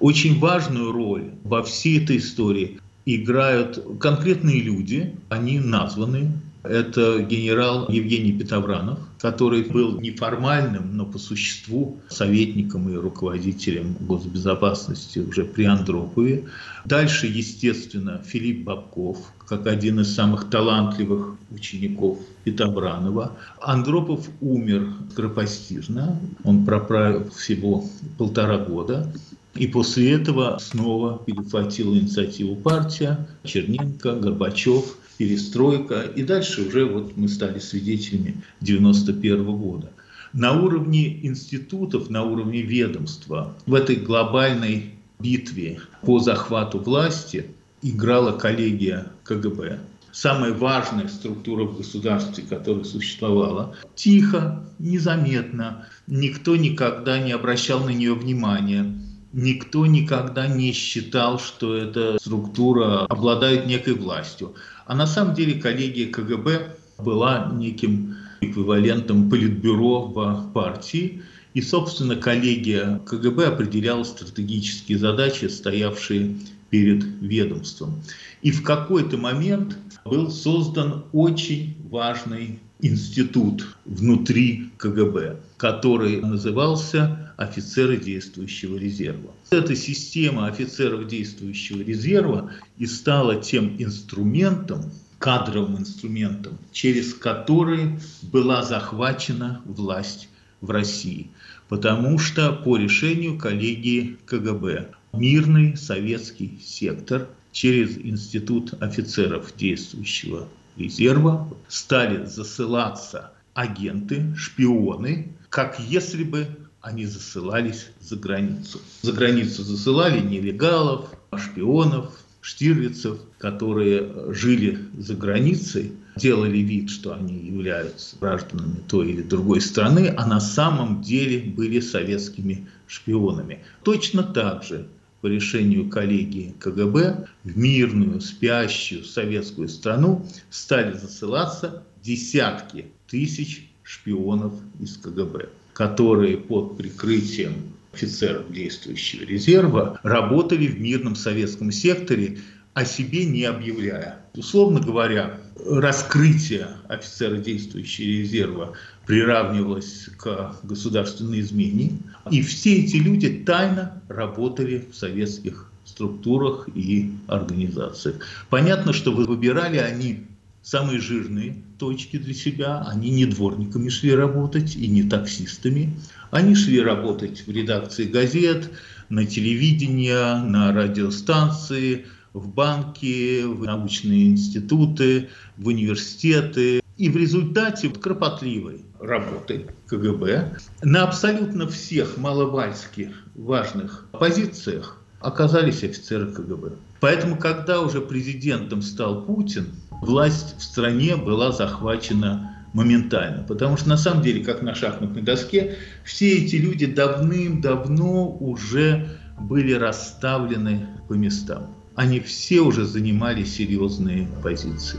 Очень 0.00 0.38
важную 0.38 0.92
роль 0.92 1.24
во 1.44 1.62
всей 1.62 2.02
этой 2.02 2.16
истории 2.16 2.80
играют 3.04 3.78
конкретные 4.00 4.62
люди, 4.62 5.14
они 5.28 5.60
названы 5.60 6.32
это 6.62 7.20
генерал 7.22 7.88
Евгений 7.88 8.32
Петовранов, 8.32 8.98
который 9.20 9.62
был 9.62 10.00
неформальным, 10.00 10.96
но 10.96 11.06
по 11.06 11.18
существу 11.18 12.00
советником 12.08 12.88
и 12.88 12.96
руководителем 12.96 13.96
госбезопасности 14.00 15.20
уже 15.20 15.44
при 15.44 15.64
Андропове. 15.64 16.44
Дальше, 16.84 17.26
естественно, 17.26 18.22
Филипп 18.24 18.64
Бабков, 18.64 19.18
как 19.46 19.66
один 19.66 20.00
из 20.00 20.14
самых 20.14 20.50
талантливых 20.50 21.36
учеников 21.50 22.18
Петобранова. 22.44 23.36
Андропов 23.60 24.28
умер 24.40 24.94
скоропостижно, 25.12 26.18
он 26.44 26.64
проправил 26.64 27.30
всего 27.30 27.84
полтора 28.16 28.58
года. 28.58 29.12
И 29.54 29.66
после 29.66 30.12
этого 30.12 30.58
снова 30.60 31.18
перехватила 31.24 31.94
инициативу 31.94 32.54
партия, 32.56 33.26
Черненко, 33.44 34.12
Горбачев– 34.12 34.96
перестройка, 35.18 36.02
и 36.02 36.22
дальше 36.22 36.62
уже 36.62 36.86
вот 36.86 37.16
мы 37.16 37.28
стали 37.28 37.58
свидетелями 37.58 38.42
91 38.60 39.44
года. 39.44 39.90
На 40.32 40.52
уровне 40.52 41.26
институтов, 41.26 42.08
на 42.08 42.22
уровне 42.22 42.62
ведомства 42.62 43.54
в 43.66 43.74
этой 43.74 43.96
глобальной 43.96 44.94
битве 45.18 45.80
по 46.02 46.20
захвату 46.20 46.78
власти 46.78 47.46
играла 47.82 48.32
коллегия 48.32 49.06
КГБ. 49.24 49.80
Самая 50.12 50.52
важная 50.52 51.08
структура 51.08 51.64
в 51.64 51.76
государстве, 51.76 52.44
которая 52.48 52.84
существовала. 52.84 53.74
Тихо, 53.94 54.64
незаметно, 54.78 55.86
никто 56.06 56.56
никогда 56.56 57.18
не 57.18 57.32
обращал 57.32 57.84
на 57.84 57.90
нее 57.90 58.14
внимания 58.14 58.94
никто 59.32 59.86
никогда 59.86 60.46
не 60.46 60.72
считал, 60.72 61.38
что 61.38 61.74
эта 61.74 62.18
структура 62.18 63.04
обладает 63.06 63.66
некой 63.66 63.94
властью. 63.94 64.54
А 64.88 64.94
на 64.94 65.06
самом 65.06 65.34
деле 65.34 65.60
коллегия 65.60 66.06
КГБ 66.06 66.76
была 66.98 67.52
неким 67.52 68.16
эквивалентом 68.40 69.28
политбюро 69.28 70.06
в 70.06 70.50
партии. 70.54 71.22
И, 71.52 71.60
собственно, 71.60 72.16
коллегия 72.16 72.98
КГБ 73.04 73.48
определяла 73.48 74.02
стратегические 74.04 74.96
задачи, 74.96 75.44
стоявшие 75.44 76.36
перед 76.70 77.04
ведомством. 77.20 78.00
И 78.40 78.50
в 78.50 78.62
какой-то 78.62 79.18
момент 79.18 79.76
был 80.06 80.30
создан 80.30 81.04
очень 81.12 81.76
важный 81.90 82.58
институт 82.80 83.76
внутри 83.84 84.70
КГБ, 84.78 85.36
который 85.58 86.22
назывался 86.22 87.27
офицеры 87.38 87.96
действующего 87.96 88.76
резерва. 88.76 89.30
Эта 89.50 89.76
система 89.76 90.48
офицеров 90.48 91.06
действующего 91.06 91.82
резерва 91.82 92.50
и 92.76 92.84
стала 92.84 93.40
тем 93.40 93.76
инструментом, 93.78 94.90
кадровым 95.20 95.78
инструментом, 95.78 96.58
через 96.72 97.14
который 97.14 98.00
была 98.22 98.64
захвачена 98.64 99.62
власть 99.64 100.28
в 100.60 100.70
России. 100.70 101.30
Потому 101.68 102.18
что 102.18 102.52
по 102.52 102.76
решению 102.76 103.38
коллегии 103.38 104.16
КГБ 104.26 104.88
мирный 105.12 105.76
советский 105.76 106.58
сектор 106.60 107.28
через 107.52 107.96
Институт 107.98 108.74
офицеров 108.82 109.54
действующего 109.56 110.48
резерва 110.76 111.48
стали 111.68 112.26
засылаться 112.26 113.32
агенты, 113.54 114.34
шпионы, 114.36 115.36
как 115.50 115.78
если 115.78 116.24
бы 116.24 116.48
они 116.88 117.04
засылались 117.04 117.88
за 118.00 118.16
границу. 118.16 118.80
За 119.02 119.12
границу 119.12 119.62
засылали 119.62 120.20
нелегалов, 120.20 121.10
шпионов, 121.36 122.18
штирлицев, 122.40 123.18
которые 123.36 124.32
жили 124.32 124.78
за 124.96 125.14
границей, 125.14 125.92
делали 126.16 126.58
вид, 126.58 126.88
что 126.88 127.12
они 127.14 127.34
являются 127.34 128.16
гражданами 128.18 128.80
той 128.88 129.10
или 129.10 129.22
другой 129.22 129.60
страны, 129.60 130.14
а 130.16 130.26
на 130.26 130.40
самом 130.40 131.02
деле 131.02 131.40
были 131.50 131.80
советскими 131.80 132.66
шпионами. 132.86 133.62
Точно 133.84 134.22
так 134.22 134.64
же 134.64 134.88
по 135.20 135.26
решению 135.26 135.90
коллегии 135.90 136.54
КГБ 136.58 137.28
в 137.44 137.58
мирную, 137.58 138.20
спящую 138.20 139.04
советскую 139.04 139.68
страну 139.68 140.24
стали 140.48 140.96
засылаться 140.96 141.82
десятки 142.02 142.86
тысяч 143.08 143.68
шпионов 143.82 144.54
из 144.80 144.96
КГБ, 144.96 145.48
которые 145.78 146.38
под 146.38 146.76
прикрытием 146.76 147.54
офицеров 147.92 148.52
действующего 148.52 149.22
резерва 149.22 150.00
работали 150.02 150.66
в 150.66 150.80
мирном 150.80 151.14
советском 151.14 151.70
секторе, 151.70 152.38
о 152.74 152.84
себе 152.84 153.24
не 153.24 153.44
объявляя. 153.44 154.18
Условно 154.34 154.80
говоря, 154.80 155.38
раскрытие 155.64 156.66
офицера 156.88 157.36
действующего 157.36 158.06
резерва 158.06 158.72
приравнивалось 159.06 160.08
к 160.16 160.56
государственной 160.64 161.40
измене. 161.40 161.92
И 162.28 162.42
все 162.42 162.80
эти 162.80 162.96
люди 162.96 163.28
тайно 163.46 164.02
работали 164.08 164.84
в 164.90 164.96
советских 164.96 165.70
структурах 165.84 166.68
и 166.74 167.12
организациях. 167.28 168.16
Понятно, 168.50 168.92
что 168.92 169.12
выбирали 169.12 169.76
они 169.76 170.26
самые 170.62 171.00
жирные 171.00 171.62
точки 171.78 172.18
для 172.18 172.34
себя. 172.34 172.84
Они 172.86 173.10
не 173.10 173.26
дворниками 173.26 173.88
шли 173.88 174.14
работать 174.14 174.76
и 174.76 174.86
не 174.86 175.02
таксистами. 175.02 175.96
Они 176.30 176.54
шли 176.54 176.80
работать 176.80 177.46
в 177.46 177.50
редакции 177.50 178.04
газет, 178.04 178.70
на 179.08 179.24
телевидении, 179.24 180.12
на 180.12 180.72
радиостанции, 180.72 182.06
в 182.34 182.48
банки, 182.48 183.42
в 183.42 183.64
научные 183.64 184.26
институты, 184.26 185.28
в 185.56 185.68
университеты. 185.68 186.80
И 186.98 187.08
в 187.08 187.16
результате 187.16 187.88
кропотливой 187.90 188.82
работы 189.00 189.66
КГБ 189.86 190.58
на 190.82 191.04
абсолютно 191.04 191.68
всех 191.68 192.16
маловальски 192.16 193.12
важных 193.36 194.06
позициях 194.10 195.00
оказались 195.20 195.84
офицеры 195.84 196.32
КГБ. 196.32 196.72
Поэтому, 197.00 197.36
когда 197.36 197.80
уже 197.80 198.00
президентом 198.00 198.82
стал 198.82 199.24
Путин, 199.24 199.66
власть 200.00 200.56
в 200.58 200.62
стране 200.62 201.16
была 201.16 201.52
захвачена 201.52 202.54
моментально. 202.72 203.44
Потому 203.44 203.76
что 203.76 203.88
на 203.88 203.96
самом 203.96 204.22
деле, 204.22 204.44
как 204.44 204.62
на 204.62 204.74
шахматной 204.74 205.22
доске, 205.22 205.76
все 206.04 206.38
эти 206.38 206.56
люди 206.56 206.86
давным-давно 206.86 208.36
уже 208.40 209.08
были 209.40 209.72
расставлены 209.72 210.86
по 211.08 211.14
местам. 211.14 211.74
Они 211.94 212.20
все 212.20 212.60
уже 212.60 212.84
занимали 212.84 213.44
серьезные 213.44 214.28
позиции. 214.42 214.98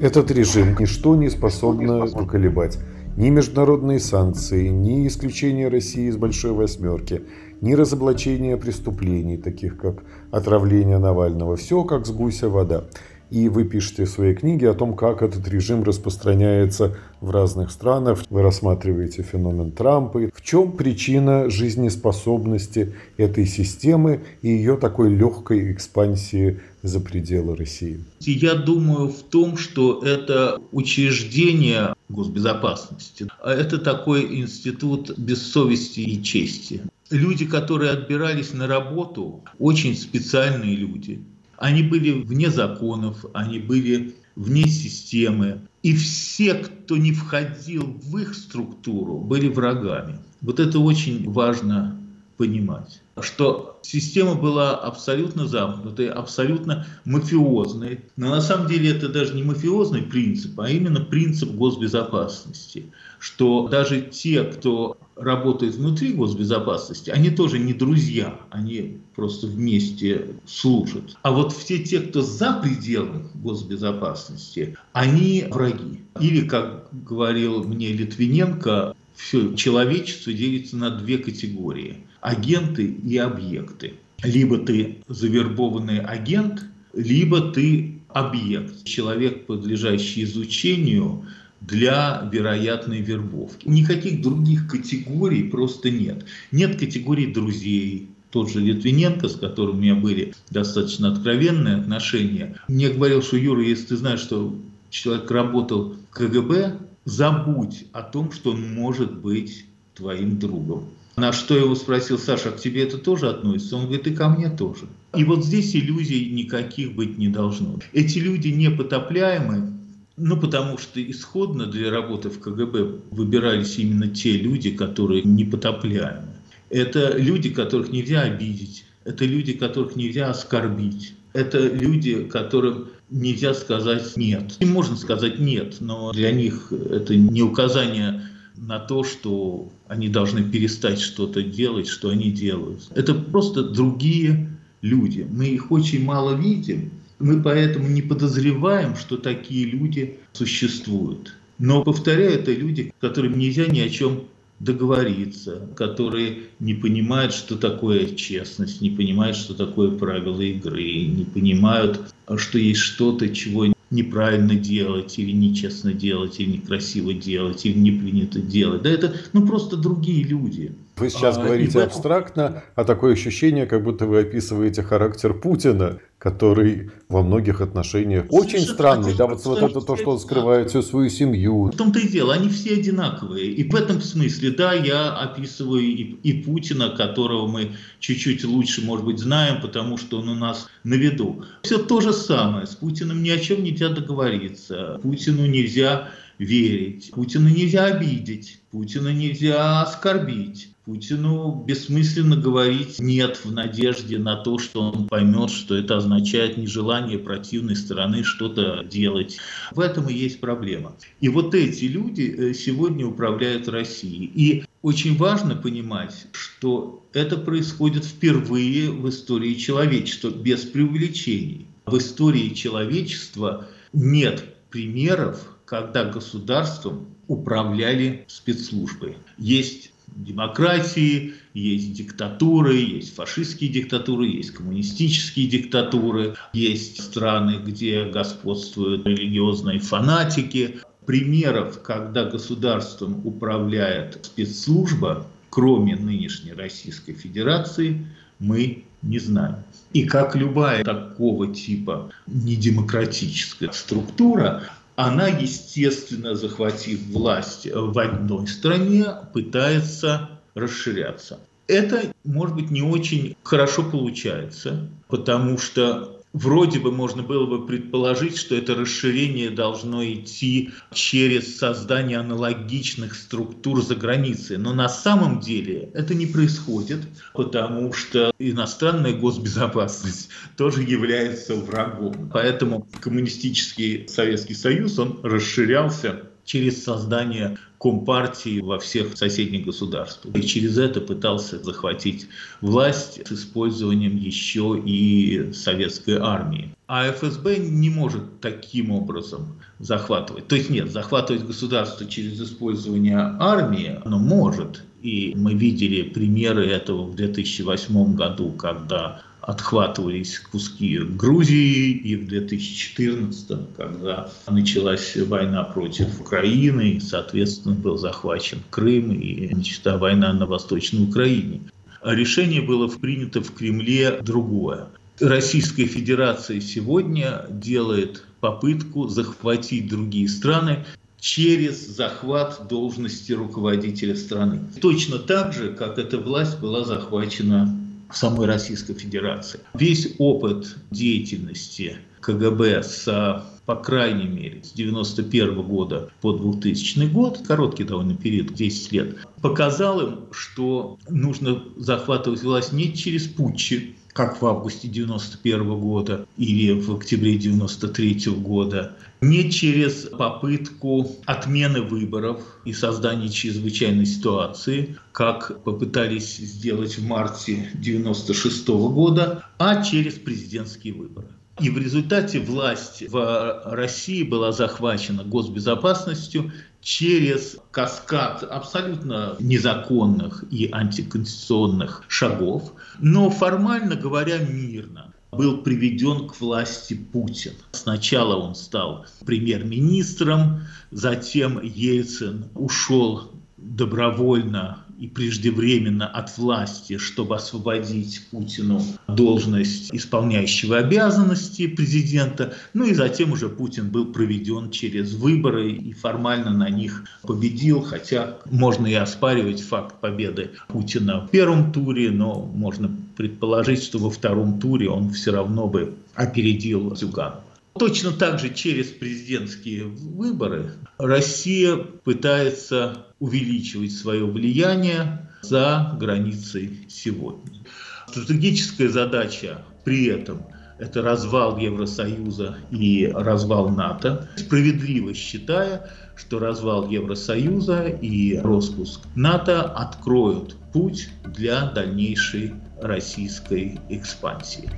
Этот 0.00 0.30
режим 0.32 0.76
ничто 0.78 1.14
не 1.14 1.30
способно 1.30 2.06
поколебать. 2.06 2.78
Ни 3.16 3.30
международные 3.30 4.00
санкции, 4.00 4.68
ни 4.68 5.06
исключение 5.06 5.68
России 5.68 6.08
из 6.08 6.16
Большой 6.16 6.52
Восьмерки, 6.52 7.22
ни 7.62 7.72
разоблачение 7.72 8.58
преступлений, 8.58 9.38
таких 9.38 9.78
как 9.78 10.02
отравление 10.30 10.98
Навального. 10.98 11.56
Все 11.56 11.84
как 11.84 12.06
с 12.06 12.10
гуся 12.10 12.50
вода. 12.50 12.84
И 13.30 13.48
вы 13.48 13.64
пишете 13.64 14.04
в 14.04 14.10
своей 14.10 14.34
книге 14.34 14.68
о 14.68 14.74
том, 14.74 14.94
как 14.94 15.22
этот 15.22 15.48
режим 15.48 15.84
распространяется 15.84 16.98
в 17.22 17.30
разных 17.30 17.70
странах. 17.70 18.18
Вы 18.28 18.42
рассматриваете 18.42 19.22
феномен 19.22 19.70
Трампа. 19.70 20.30
В 20.34 20.42
чем 20.42 20.72
причина 20.72 21.48
жизнеспособности 21.48 22.92
этой 23.16 23.46
системы 23.46 24.20
и 24.42 24.48
ее 24.48 24.76
такой 24.76 25.14
легкой 25.14 25.72
экспансии 25.72 26.60
за 26.82 27.00
пределы 27.00 27.56
России? 27.56 28.04
Я 28.20 28.54
думаю 28.54 29.08
в 29.08 29.22
том, 29.22 29.56
что 29.56 30.02
это 30.04 30.60
учреждение 30.70 31.94
госбезопасности. 32.10 33.28
Это 33.42 33.78
такой 33.78 34.40
институт 34.42 35.16
бессовести 35.16 36.02
и 36.04 36.22
чести. 36.22 36.82
Люди, 37.12 37.44
которые 37.44 37.90
отбирались 37.90 38.54
на 38.54 38.66
работу, 38.66 39.44
очень 39.58 39.94
специальные 39.94 40.76
люди. 40.76 41.22
Они 41.58 41.82
были 41.82 42.10
вне 42.10 42.50
законов, 42.50 43.26
они 43.34 43.58
были 43.58 44.14
вне 44.34 44.66
системы. 44.66 45.60
И 45.82 45.94
все, 45.94 46.54
кто 46.54 46.96
не 46.96 47.12
входил 47.12 48.00
в 48.02 48.16
их 48.16 48.34
структуру, 48.34 49.18
были 49.18 49.48
врагами. 49.48 50.18
Вот 50.40 50.58
это 50.58 50.78
очень 50.78 51.30
важно 51.30 52.00
понимать, 52.38 53.01
что 53.20 53.78
система 53.82 54.34
была 54.34 54.74
абсолютно 54.74 55.46
замкнутой, 55.46 56.08
абсолютно 56.08 56.86
мафиозной. 57.04 58.00
Но 58.16 58.30
на 58.30 58.40
самом 58.40 58.68
деле 58.68 58.90
это 58.90 59.08
даже 59.08 59.34
не 59.34 59.42
мафиозный 59.42 60.02
принцип, 60.02 60.58
а 60.60 60.70
именно 60.70 61.00
принцип 61.00 61.50
госбезопасности, 61.50 62.86
что 63.18 63.68
даже 63.68 64.00
те, 64.00 64.44
кто 64.44 64.96
работают 65.16 65.74
внутри 65.74 66.14
госбезопасности, 66.14 67.10
они 67.10 67.30
тоже 67.30 67.58
не 67.58 67.74
друзья, 67.74 68.38
они 68.50 68.98
просто 69.14 69.46
вместе 69.46 70.30
служат. 70.46 71.16
А 71.22 71.32
вот 71.32 71.52
все 71.52 71.78
те, 71.78 72.00
кто 72.00 72.22
за 72.22 72.54
пределами 72.54 73.28
госбезопасности, 73.34 74.76
они 74.92 75.46
враги. 75.50 76.00
Или, 76.18 76.46
как 76.46 76.88
говорил 76.92 77.62
мне 77.64 77.92
Литвиненко, 77.92 78.96
все 79.14 79.54
человечество 79.54 80.32
делится 80.32 80.76
на 80.76 80.90
две 80.90 81.18
категории– 81.18 81.98
агенты 82.22 82.86
и 82.86 83.18
объекты. 83.18 83.94
Либо 84.22 84.56
ты 84.58 84.98
завербованный 85.08 86.00
агент, 86.00 86.64
либо 86.94 87.52
ты 87.52 87.98
объект, 88.08 88.84
человек, 88.84 89.44
подлежащий 89.46 90.24
изучению– 90.24 91.26
для 91.66 92.28
вероятной 92.32 93.00
вербовки. 93.00 93.68
Никаких 93.68 94.22
других 94.22 94.68
категорий 94.68 95.44
просто 95.44 95.90
нет. 95.90 96.24
Нет 96.50 96.78
категорий 96.78 97.26
друзей, 97.26 98.08
тот 98.30 98.50
же 98.50 98.60
Литвиненко, 98.60 99.28
с 99.28 99.36
которым 99.36 99.76
у 99.76 99.80
меня 99.80 99.94
были 99.94 100.34
достаточно 100.50 101.12
откровенные 101.12 101.76
отношения, 101.76 102.56
мне 102.66 102.88
говорил, 102.88 103.22
что 103.22 103.36
Юра, 103.36 103.62
если 103.62 103.88
ты 103.88 103.96
знаешь, 103.96 104.20
что 104.20 104.56
человек 104.90 105.30
работал 105.30 105.94
в 106.10 106.14
КГБ, 106.14 106.78
забудь 107.04 107.84
о 107.92 108.02
том, 108.02 108.32
что 108.32 108.52
он 108.52 108.74
может 108.74 109.18
быть 109.18 109.66
твоим 109.94 110.38
другом. 110.38 110.88
На 111.16 111.32
что 111.32 111.56
его 111.56 111.74
спросил, 111.74 112.18
Саша, 112.18 112.48
а 112.48 112.52
к 112.52 112.60
тебе 112.60 112.84
это 112.84 112.96
тоже 112.96 113.28
относится? 113.28 113.76
Он 113.76 113.84
говорит, 113.84 114.06
и 114.06 114.14
ко 114.14 114.28
мне 114.28 114.48
тоже. 114.48 114.86
И 115.14 115.24
вот 115.24 115.44
здесь 115.44 115.76
иллюзий 115.76 116.30
никаких 116.30 116.94
быть 116.94 117.18
не 117.18 117.28
должно. 117.28 117.78
Эти 117.92 118.18
люди 118.18 118.48
непотопляемы, 118.48 119.72
ну, 120.16 120.36
потому 120.38 120.78
что 120.78 121.02
исходно 121.02 121.66
для 121.66 121.90
работы 121.90 122.30
в 122.30 122.38
КГБ 122.38 123.00
выбирались 123.10 123.78
именно 123.78 124.08
те 124.08 124.32
люди, 124.38 124.70
которые 124.70 125.22
непотопляемы. 125.22 126.28
Это 126.70 127.18
люди, 127.18 127.50
которых 127.50 127.92
нельзя 127.92 128.22
обидеть, 128.22 128.84
это 129.04 129.26
люди, 129.26 129.52
которых 129.52 129.96
нельзя 129.96 130.30
оскорбить. 130.30 131.14
Это 131.34 131.58
люди, 131.60 132.24
которым 132.24 132.88
нельзя 133.10 133.54
сказать 133.54 134.16
«нет». 134.16 134.56
Им 134.60 134.70
можно 134.70 134.96
сказать 134.96 135.38
«нет», 135.38 135.76
но 135.80 136.12
для 136.12 136.30
них 136.30 136.72
это 136.72 137.16
не 137.16 137.42
указание 137.42 138.22
на 138.56 138.78
то, 138.78 139.04
что 139.04 139.70
они 139.88 140.08
должны 140.08 140.42
перестать 140.42 141.00
что-то 141.00 141.42
делать, 141.42 141.88
что 141.88 142.10
они 142.10 142.30
делают. 142.30 142.80
Это 142.94 143.14
просто 143.14 143.62
другие 143.62 144.48
люди. 144.80 145.26
Мы 145.30 145.46
их 145.48 145.70
очень 145.70 146.04
мало 146.04 146.34
видим, 146.34 146.90
мы 147.18 147.42
поэтому 147.42 147.88
не 147.88 148.02
подозреваем, 148.02 148.96
что 148.96 149.16
такие 149.16 149.66
люди 149.66 150.18
существуют. 150.32 151.34
Но, 151.58 151.84
повторяю, 151.84 152.32
это 152.32 152.52
люди, 152.52 152.92
которым 153.00 153.38
нельзя 153.38 153.66
ни 153.66 153.80
о 153.80 153.88
чем 153.88 154.24
договориться, 154.58 155.68
которые 155.76 156.44
не 156.60 156.74
понимают, 156.74 157.34
что 157.34 157.56
такое 157.56 158.14
честность, 158.14 158.80
не 158.80 158.90
понимают, 158.90 159.36
что 159.36 159.54
такое 159.54 159.90
правила 159.90 160.40
игры, 160.40 161.04
не 161.04 161.24
понимают, 161.24 162.00
что 162.36 162.58
есть 162.58 162.80
что-то, 162.80 163.28
чего 163.28 163.66
неправильно 163.92 164.54
делать, 164.54 165.18
или 165.18 165.30
нечестно 165.30 165.92
делать, 165.92 166.40
или 166.40 166.52
некрасиво 166.52 167.12
делать, 167.12 167.64
или 167.66 167.78
не 167.78 167.92
принято 167.92 168.40
делать. 168.40 168.82
Да 168.82 168.90
это 168.90 169.14
ну, 169.32 169.46
просто 169.46 169.76
другие 169.76 170.24
люди. 170.24 170.72
Вы 170.96 171.10
сейчас 171.10 171.38
а, 171.38 171.42
говорите 171.42 171.78
этом... 171.78 171.84
абстрактно, 171.84 172.62
а 172.74 172.84
такое 172.84 173.14
ощущение, 173.14 173.66
как 173.66 173.82
будто 173.82 174.06
вы 174.06 174.20
описываете 174.20 174.82
характер 174.82 175.34
Путина, 175.34 175.98
который 176.18 176.90
во 177.08 177.22
многих 177.22 177.60
отношениях 177.60 178.26
очень 178.30 178.60
странный. 178.60 179.14
Да, 179.14 179.26
вот, 179.26 179.44
вот 179.44 179.58
это 179.62 179.80
то, 179.80 179.96
что 179.96 180.10
он 180.10 180.20
скрывает 180.20 180.68
всю 180.68 180.82
свою 180.82 181.08
семью. 181.08 181.64
В 181.64 181.76
том-то 181.76 181.98
и 181.98 182.06
дело, 182.06 182.34
они 182.34 182.48
все 182.48 182.74
одинаковые. 182.74 183.46
И 183.50 183.68
в 183.68 183.74
этом 183.74 184.00
смысле, 184.00 184.50
да, 184.50 184.72
я 184.72 185.12
описываю 185.16 185.82
и, 185.82 186.16
и 186.22 186.42
Путина, 186.42 186.90
которого 186.90 187.48
мы 187.48 187.72
чуть-чуть 187.98 188.44
лучше, 188.44 188.84
может 188.84 189.04
быть, 189.04 189.18
знаем, 189.18 189.60
потому 189.60 189.96
что 189.96 190.18
он 190.20 190.28
у 190.28 190.34
нас 190.34 190.68
на 190.84 190.94
виду. 190.94 191.44
Все 191.62 191.78
то 191.78 192.00
же 192.00 192.12
самое. 192.12 192.66
С 192.66 192.76
Путиным 192.76 193.22
ни 193.22 193.30
о 193.30 193.38
чем 193.38 193.64
нельзя 193.64 193.88
договориться. 193.88 195.00
Путину 195.02 195.46
нельзя 195.46 196.10
верить. 196.38 197.10
Путина 197.12 197.48
нельзя 197.48 197.86
обидеть. 197.86 198.60
Путина 198.70 199.12
нельзя 199.12 199.82
оскорбить. 199.82 200.71
Путину 200.84 201.62
бессмысленно 201.64 202.36
говорить 202.36 202.98
«нет» 202.98 203.36
в 203.44 203.52
надежде 203.52 204.18
на 204.18 204.34
то, 204.34 204.58
что 204.58 204.90
он 204.90 205.06
поймет, 205.06 205.50
что 205.50 205.76
это 205.76 205.98
означает 205.98 206.56
нежелание 206.56 207.20
противной 207.20 207.76
стороны 207.76 208.24
что-то 208.24 208.82
делать. 208.82 209.38
В 209.70 209.78
этом 209.78 210.08
и 210.08 210.14
есть 210.14 210.40
проблема. 210.40 210.96
И 211.20 211.28
вот 211.28 211.54
эти 211.54 211.84
люди 211.84 212.22
э, 212.36 212.54
сегодня 212.54 213.06
управляют 213.06 213.68
Россией. 213.68 214.24
И 214.34 214.64
очень 214.82 215.16
важно 215.16 215.54
понимать, 215.54 216.26
что 216.32 217.06
это 217.12 217.36
происходит 217.36 218.04
впервые 218.04 218.90
в 218.90 219.08
истории 219.08 219.54
человечества, 219.54 220.30
без 220.30 220.62
преувеличений. 220.62 221.68
В 221.86 221.96
истории 221.96 222.48
человечества 222.48 223.68
нет 223.92 224.44
примеров, 224.68 225.58
когда 225.64 226.04
государством 226.06 227.06
управляли 227.28 228.24
спецслужбы. 228.26 229.14
Есть 229.38 229.91
демократии, 230.16 231.34
есть 231.54 231.92
диктатуры, 231.92 232.76
есть 232.76 233.14
фашистские 233.14 233.70
диктатуры, 233.70 234.26
есть 234.26 234.52
коммунистические 234.52 235.46
диктатуры, 235.48 236.34
есть 236.52 237.02
страны, 237.02 237.60
где 237.64 238.04
господствуют 238.04 239.06
религиозные 239.06 239.78
фанатики. 239.80 240.78
Примеров, 241.06 241.82
когда 241.82 242.24
государством 242.24 243.20
управляет 243.26 244.24
спецслужба, 244.24 245.26
кроме 245.50 245.96
нынешней 245.96 246.52
Российской 246.52 247.12
Федерации, 247.12 248.06
мы 248.38 248.84
не 249.02 249.18
знаем. 249.18 249.56
И 249.92 250.04
как 250.04 250.34
любая 250.34 250.84
такого 250.84 251.52
типа 251.52 252.10
недемократическая 252.26 253.72
структура, 253.72 254.62
она, 254.96 255.28
естественно, 255.28 256.34
захватив 256.34 257.06
власть 257.08 257.66
в 257.72 257.98
одной 257.98 258.46
стране, 258.46 259.06
пытается 259.32 260.30
расширяться. 260.54 261.40
Это, 261.66 262.12
может 262.24 262.54
быть, 262.56 262.70
не 262.70 262.82
очень 262.82 263.36
хорошо 263.42 263.82
получается, 263.82 264.88
потому 265.08 265.58
что 265.58 266.21
Вроде 266.32 266.78
бы 266.78 266.90
можно 266.90 267.22
было 267.22 267.46
бы 267.46 267.66
предположить, 267.66 268.38
что 268.38 268.54
это 268.54 268.74
расширение 268.74 269.50
должно 269.50 270.02
идти 270.04 270.70
через 270.92 271.58
создание 271.58 272.18
аналогичных 272.18 273.14
структур 273.14 273.82
за 273.82 273.96
границей. 273.96 274.56
Но 274.56 274.72
на 274.72 274.88
самом 274.88 275.40
деле 275.40 275.90
это 275.92 276.14
не 276.14 276.26
происходит, 276.26 277.00
потому 277.34 277.92
что 277.92 278.32
иностранная 278.38 279.12
госбезопасность 279.12 280.30
тоже 280.56 280.82
является 280.82 281.54
врагом. 281.54 282.30
Поэтому 282.32 282.88
коммунистический 283.00 284.06
Советский 284.08 284.54
Союз, 284.54 284.98
он 284.98 285.20
расширялся 285.22 286.31
через 286.44 286.82
создание 286.82 287.58
компартии 287.78 288.60
во 288.60 288.78
всех 288.78 289.16
соседних 289.16 289.64
государствах. 289.64 290.36
И 290.36 290.46
через 290.46 290.78
это 290.78 291.00
пытался 291.00 291.58
захватить 291.58 292.28
власть 292.60 293.26
с 293.26 293.32
использованием 293.32 294.16
еще 294.16 294.80
и 294.84 295.52
советской 295.52 296.18
армии. 296.18 296.74
А 296.86 297.10
ФСБ 297.10 297.58
не 297.58 297.90
может 297.90 298.40
таким 298.40 298.92
образом 298.92 299.56
захватывать. 299.80 300.46
То 300.46 300.56
есть 300.56 300.70
нет, 300.70 300.92
захватывать 300.92 301.44
государство 301.44 302.06
через 302.06 302.40
использование 302.40 303.18
армии 303.18 304.00
оно 304.04 304.18
может. 304.18 304.84
И 305.02 305.32
мы 305.34 305.54
видели 305.54 306.02
примеры 306.02 306.66
этого 306.66 307.04
в 307.04 307.16
2008 307.16 308.14
году, 308.14 308.52
когда 308.52 309.22
отхватывались 309.42 310.38
куски 310.38 310.98
Грузии, 310.98 311.90
и 311.90 312.16
в 312.16 312.26
2014, 312.28 313.58
когда 313.76 314.30
началась 314.48 315.16
война 315.16 315.64
против 315.64 316.20
Украины, 316.20 317.00
соответственно, 317.00 317.74
был 317.74 317.98
захвачен 317.98 318.58
Крым 318.70 319.12
и 319.12 319.52
начата 319.52 319.98
война 319.98 320.32
на 320.32 320.46
Восточной 320.46 321.04
Украине. 321.04 321.60
Решение 322.04 322.62
было 322.62 322.88
принято 322.88 323.42
в 323.42 323.52
Кремле 323.52 324.20
другое. 324.22 324.86
Российская 325.20 325.86
Федерация 325.86 326.60
сегодня 326.60 327.46
делает 327.50 328.24
попытку 328.40 329.08
захватить 329.08 329.88
другие 329.88 330.28
страны 330.28 330.84
через 331.20 331.86
захват 331.86 332.66
должности 332.68 333.32
руководителя 333.32 334.16
страны. 334.16 334.60
Точно 334.80 335.18
так 335.18 335.52
же, 335.52 335.72
как 335.72 335.98
эта 335.98 336.18
власть 336.18 336.58
была 336.58 336.84
захвачена 336.84 337.81
в 338.12 338.16
самой 338.16 338.46
Российской 338.46 338.94
Федерации. 338.94 339.60
Весь 339.74 340.14
опыт 340.18 340.76
деятельности 340.90 341.96
КГБ 342.20 342.82
с 342.82 343.44
по 343.66 343.76
крайней 343.76 344.26
мере, 344.26 344.62
с 344.62 344.72
1991 344.72 345.62
года 345.62 346.10
по 346.20 346.32
2000 346.32 347.06
год, 347.06 347.40
короткий 347.46 347.84
довольно 347.84 348.16
период, 348.16 348.54
10 348.54 348.92
лет, 348.92 349.16
показал 349.40 350.00
им, 350.00 350.20
что 350.32 350.98
нужно 351.08 351.62
захватывать 351.76 352.42
власть 352.42 352.72
не 352.72 352.94
через 352.94 353.28
путчи, 353.28 353.96
как 354.12 354.42
в 354.42 354.46
августе 354.46 354.88
91 354.88 355.80
года 355.80 356.26
или 356.36 356.72
в 356.72 356.94
октябре 356.94 357.38
93 357.38 358.30
года, 358.36 358.96
не 359.20 359.50
через 359.50 360.06
попытку 360.06 361.16
отмены 361.24 361.82
выборов 361.82 362.42
и 362.64 362.72
создания 362.72 363.28
чрезвычайной 363.28 364.06
ситуации, 364.06 364.96
как 365.12 365.62
попытались 365.62 366.36
сделать 366.36 366.98
в 366.98 367.06
марте 367.06 367.70
96 367.74 368.68
года, 368.68 369.44
а 369.58 369.82
через 369.82 370.14
президентские 370.14 370.94
выборы. 370.94 371.28
И 371.60 371.68
в 371.68 371.78
результате 371.78 372.40
власть 372.40 373.02
в 373.08 373.62
России 373.66 374.22
была 374.22 374.52
захвачена 374.52 375.22
госбезопасностью 375.22 376.50
через 376.80 377.58
каскад 377.70 378.42
абсолютно 378.42 379.36
незаконных 379.38 380.44
и 380.50 380.68
антиконституционных 380.72 382.04
шагов, 382.08 382.72
но 382.98 383.30
формально 383.30 383.96
говоря 383.96 384.38
мирно 384.38 385.12
был 385.30 385.62
приведен 385.62 386.28
к 386.28 386.40
власти 386.40 386.94
Путин. 386.94 387.52
Сначала 387.72 388.36
он 388.36 388.54
стал 388.54 389.06
премьер-министром, 389.24 390.62
затем 390.90 391.60
Ельцин 391.62 392.46
ушел 392.54 393.30
добровольно 393.56 394.84
и 395.02 395.08
преждевременно 395.08 396.06
от 396.06 396.38
власти, 396.38 396.96
чтобы 396.96 397.34
освободить 397.34 398.24
Путину 398.30 398.80
должность 399.08 399.92
исполняющего 399.92 400.78
обязанности 400.78 401.66
президента. 401.66 402.54
Ну 402.72 402.84
и 402.84 402.94
затем 402.94 403.32
уже 403.32 403.48
Путин 403.48 403.90
был 403.90 404.12
проведен 404.12 404.70
через 404.70 405.14
выборы 405.14 405.72
и 405.72 405.92
формально 405.92 406.52
на 406.52 406.70
них 406.70 407.02
победил, 407.22 407.82
хотя 407.82 408.38
можно 408.48 408.86
и 408.86 408.94
оспаривать 408.94 409.60
факт 409.60 410.00
победы 410.00 410.52
Путина 410.68 411.26
в 411.26 411.30
первом 411.30 411.72
туре, 411.72 412.12
но 412.12 412.48
можно 412.54 412.88
предположить, 413.16 413.82
что 413.82 413.98
во 413.98 414.08
втором 414.08 414.60
туре 414.60 414.88
он 414.88 415.10
все 415.10 415.32
равно 415.32 415.66
бы 415.66 415.96
опередил 416.14 416.94
Зюганова. 416.94 417.42
Точно 417.78 418.12
так 418.12 418.38
же 418.38 418.52
через 418.52 418.88
президентские 418.88 419.84
выборы 419.84 420.72
Россия 420.98 421.76
пытается 421.76 423.06
увеличивать 423.18 423.92
свое 423.92 424.26
влияние 424.26 425.30
за 425.42 425.96
границей 425.98 426.86
сегодня. 426.88 427.64
Стратегическая 428.08 428.88
задача 428.88 429.64
при 429.84 430.06
этом– 430.06 430.46
это 430.82 431.00
развал 431.00 431.58
Евросоюза 431.58 432.56
и 432.72 433.06
развал 433.14 433.68
НАТО, 433.68 434.28
справедливо 434.36 435.14
считая, 435.14 435.88
что 436.16 436.40
развал 436.40 436.88
Евросоюза 436.88 437.84
и 437.84 438.36
распуск 438.38 439.00
НАТО 439.14 439.62
откроют 439.62 440.56
путь 440.72 441.08
для 441.24 441.70
дальнейшей 441.70 442.54
российской 442.80 443.78
экспансии. 443.90 444.68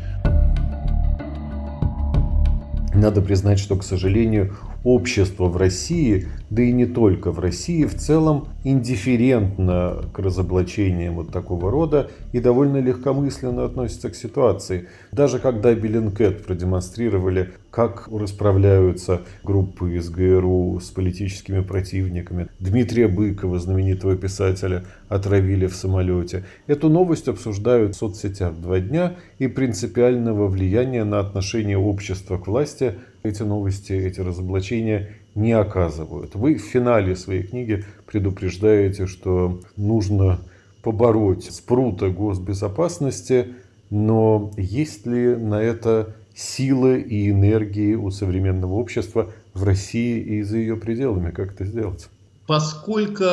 Надо 2.94 3.20
признать, 3.20 3.58
что, 3.58 3.74
к 3.74 3.82
сожалению, 3.82 4.54
общество 4.84 5.48
в 5.48 5.56
России, 5.56 6.28
да 6.48 6.62
и 6.62 6.70
не 6.70 6.86
только 6.86 7.32
в 7.32 7.40
России, 7.40 7.84
в 7.86 7.96
целом 7.96 8.48
индифферентно 8.62 10.04
к 10.12 10.18
разоблачениям 10.20 11.16
вот 11.16 11.32
такого 11.32 11.72
рода 11.72 12.10
и 12.32 12.38
довольно 12.38 12.76
легкомысленно 12.76 13.64
относится 13.64 14.10
к 14.10 14.14
ситуации. 14.14 14.88
Даже 15.10 15.40
когда 15.40 15.74
Беллинкет 15.74 16.46
продемонстрировали, 16.46 17.50
как 17.74 18.06
расправляются 18.06 19.22
группы 19.42 19.96
из 19.96 20.08
ГРУ 20.08 20.78
с 20.80 20.90
политическими 20.90 21.58
противниками, 21.58 22.46
Дмитрия 22.60 23.08
Быкова, 23.08 23.58
знаменитого 23.58 24.16
писателя, 24.16 24.84
отравили 25.08 25.66
в 25.66 25.74
самолете. 25.74 26.44
Эту 26.68 26.88
новость 26.88 27.26
обсуждают 27.26 27.96
в 27.96 27.98
соцсетях 27.98 28.54
два 28.54 28.78
дня, 28.78 29.16
и 29.40 29.48
принципиального 29.48 30.46
влияния 30.46 31.02
на 31.02 31.18
отношение 31.18 31.76
общества 31.76 32.38
к 32.38 32.46
власти 32.46 32.94
эти 33.24 33.42
новости, 33.42 33.92
эти 33.92 34.20
разоблачения 34.20 35.10
не 35.34 35.50
оказывают. 35.50 36.36
Вы 36.36 36.54
в 36.54 36.62
финале 36.62 37.16
своей 37.16 37.42
книги 37.42 37.84
предупреждаете, 38.06 39.08
что 39.08 39.62
нужно 39.76 40.38
побороть 40.80 41.52
спрута 41.52 42.08
госбезопасности, 42.10 43.46
но 43.90 44.52
есть 44.56 45.06
ли 45.06 45.34
на 45.34 45.60
это 45.60 46.14
силы 46.34 47.00
и 47.00 47.30
энергии 47.30 47.94
у 47.94 48.10
современного 48.10 48.74
общества 48.74 49.32
в 49.54 49.64
России 49.64 50.20
и 50.20 50.42
за 50.42 50.58
ее 50.58 50.76
пределами? 50.76 51.30
Как 51.30 51.52
это 51.52 51.64
сделать? 51.64 52.08
Поскольку 52.46 53.24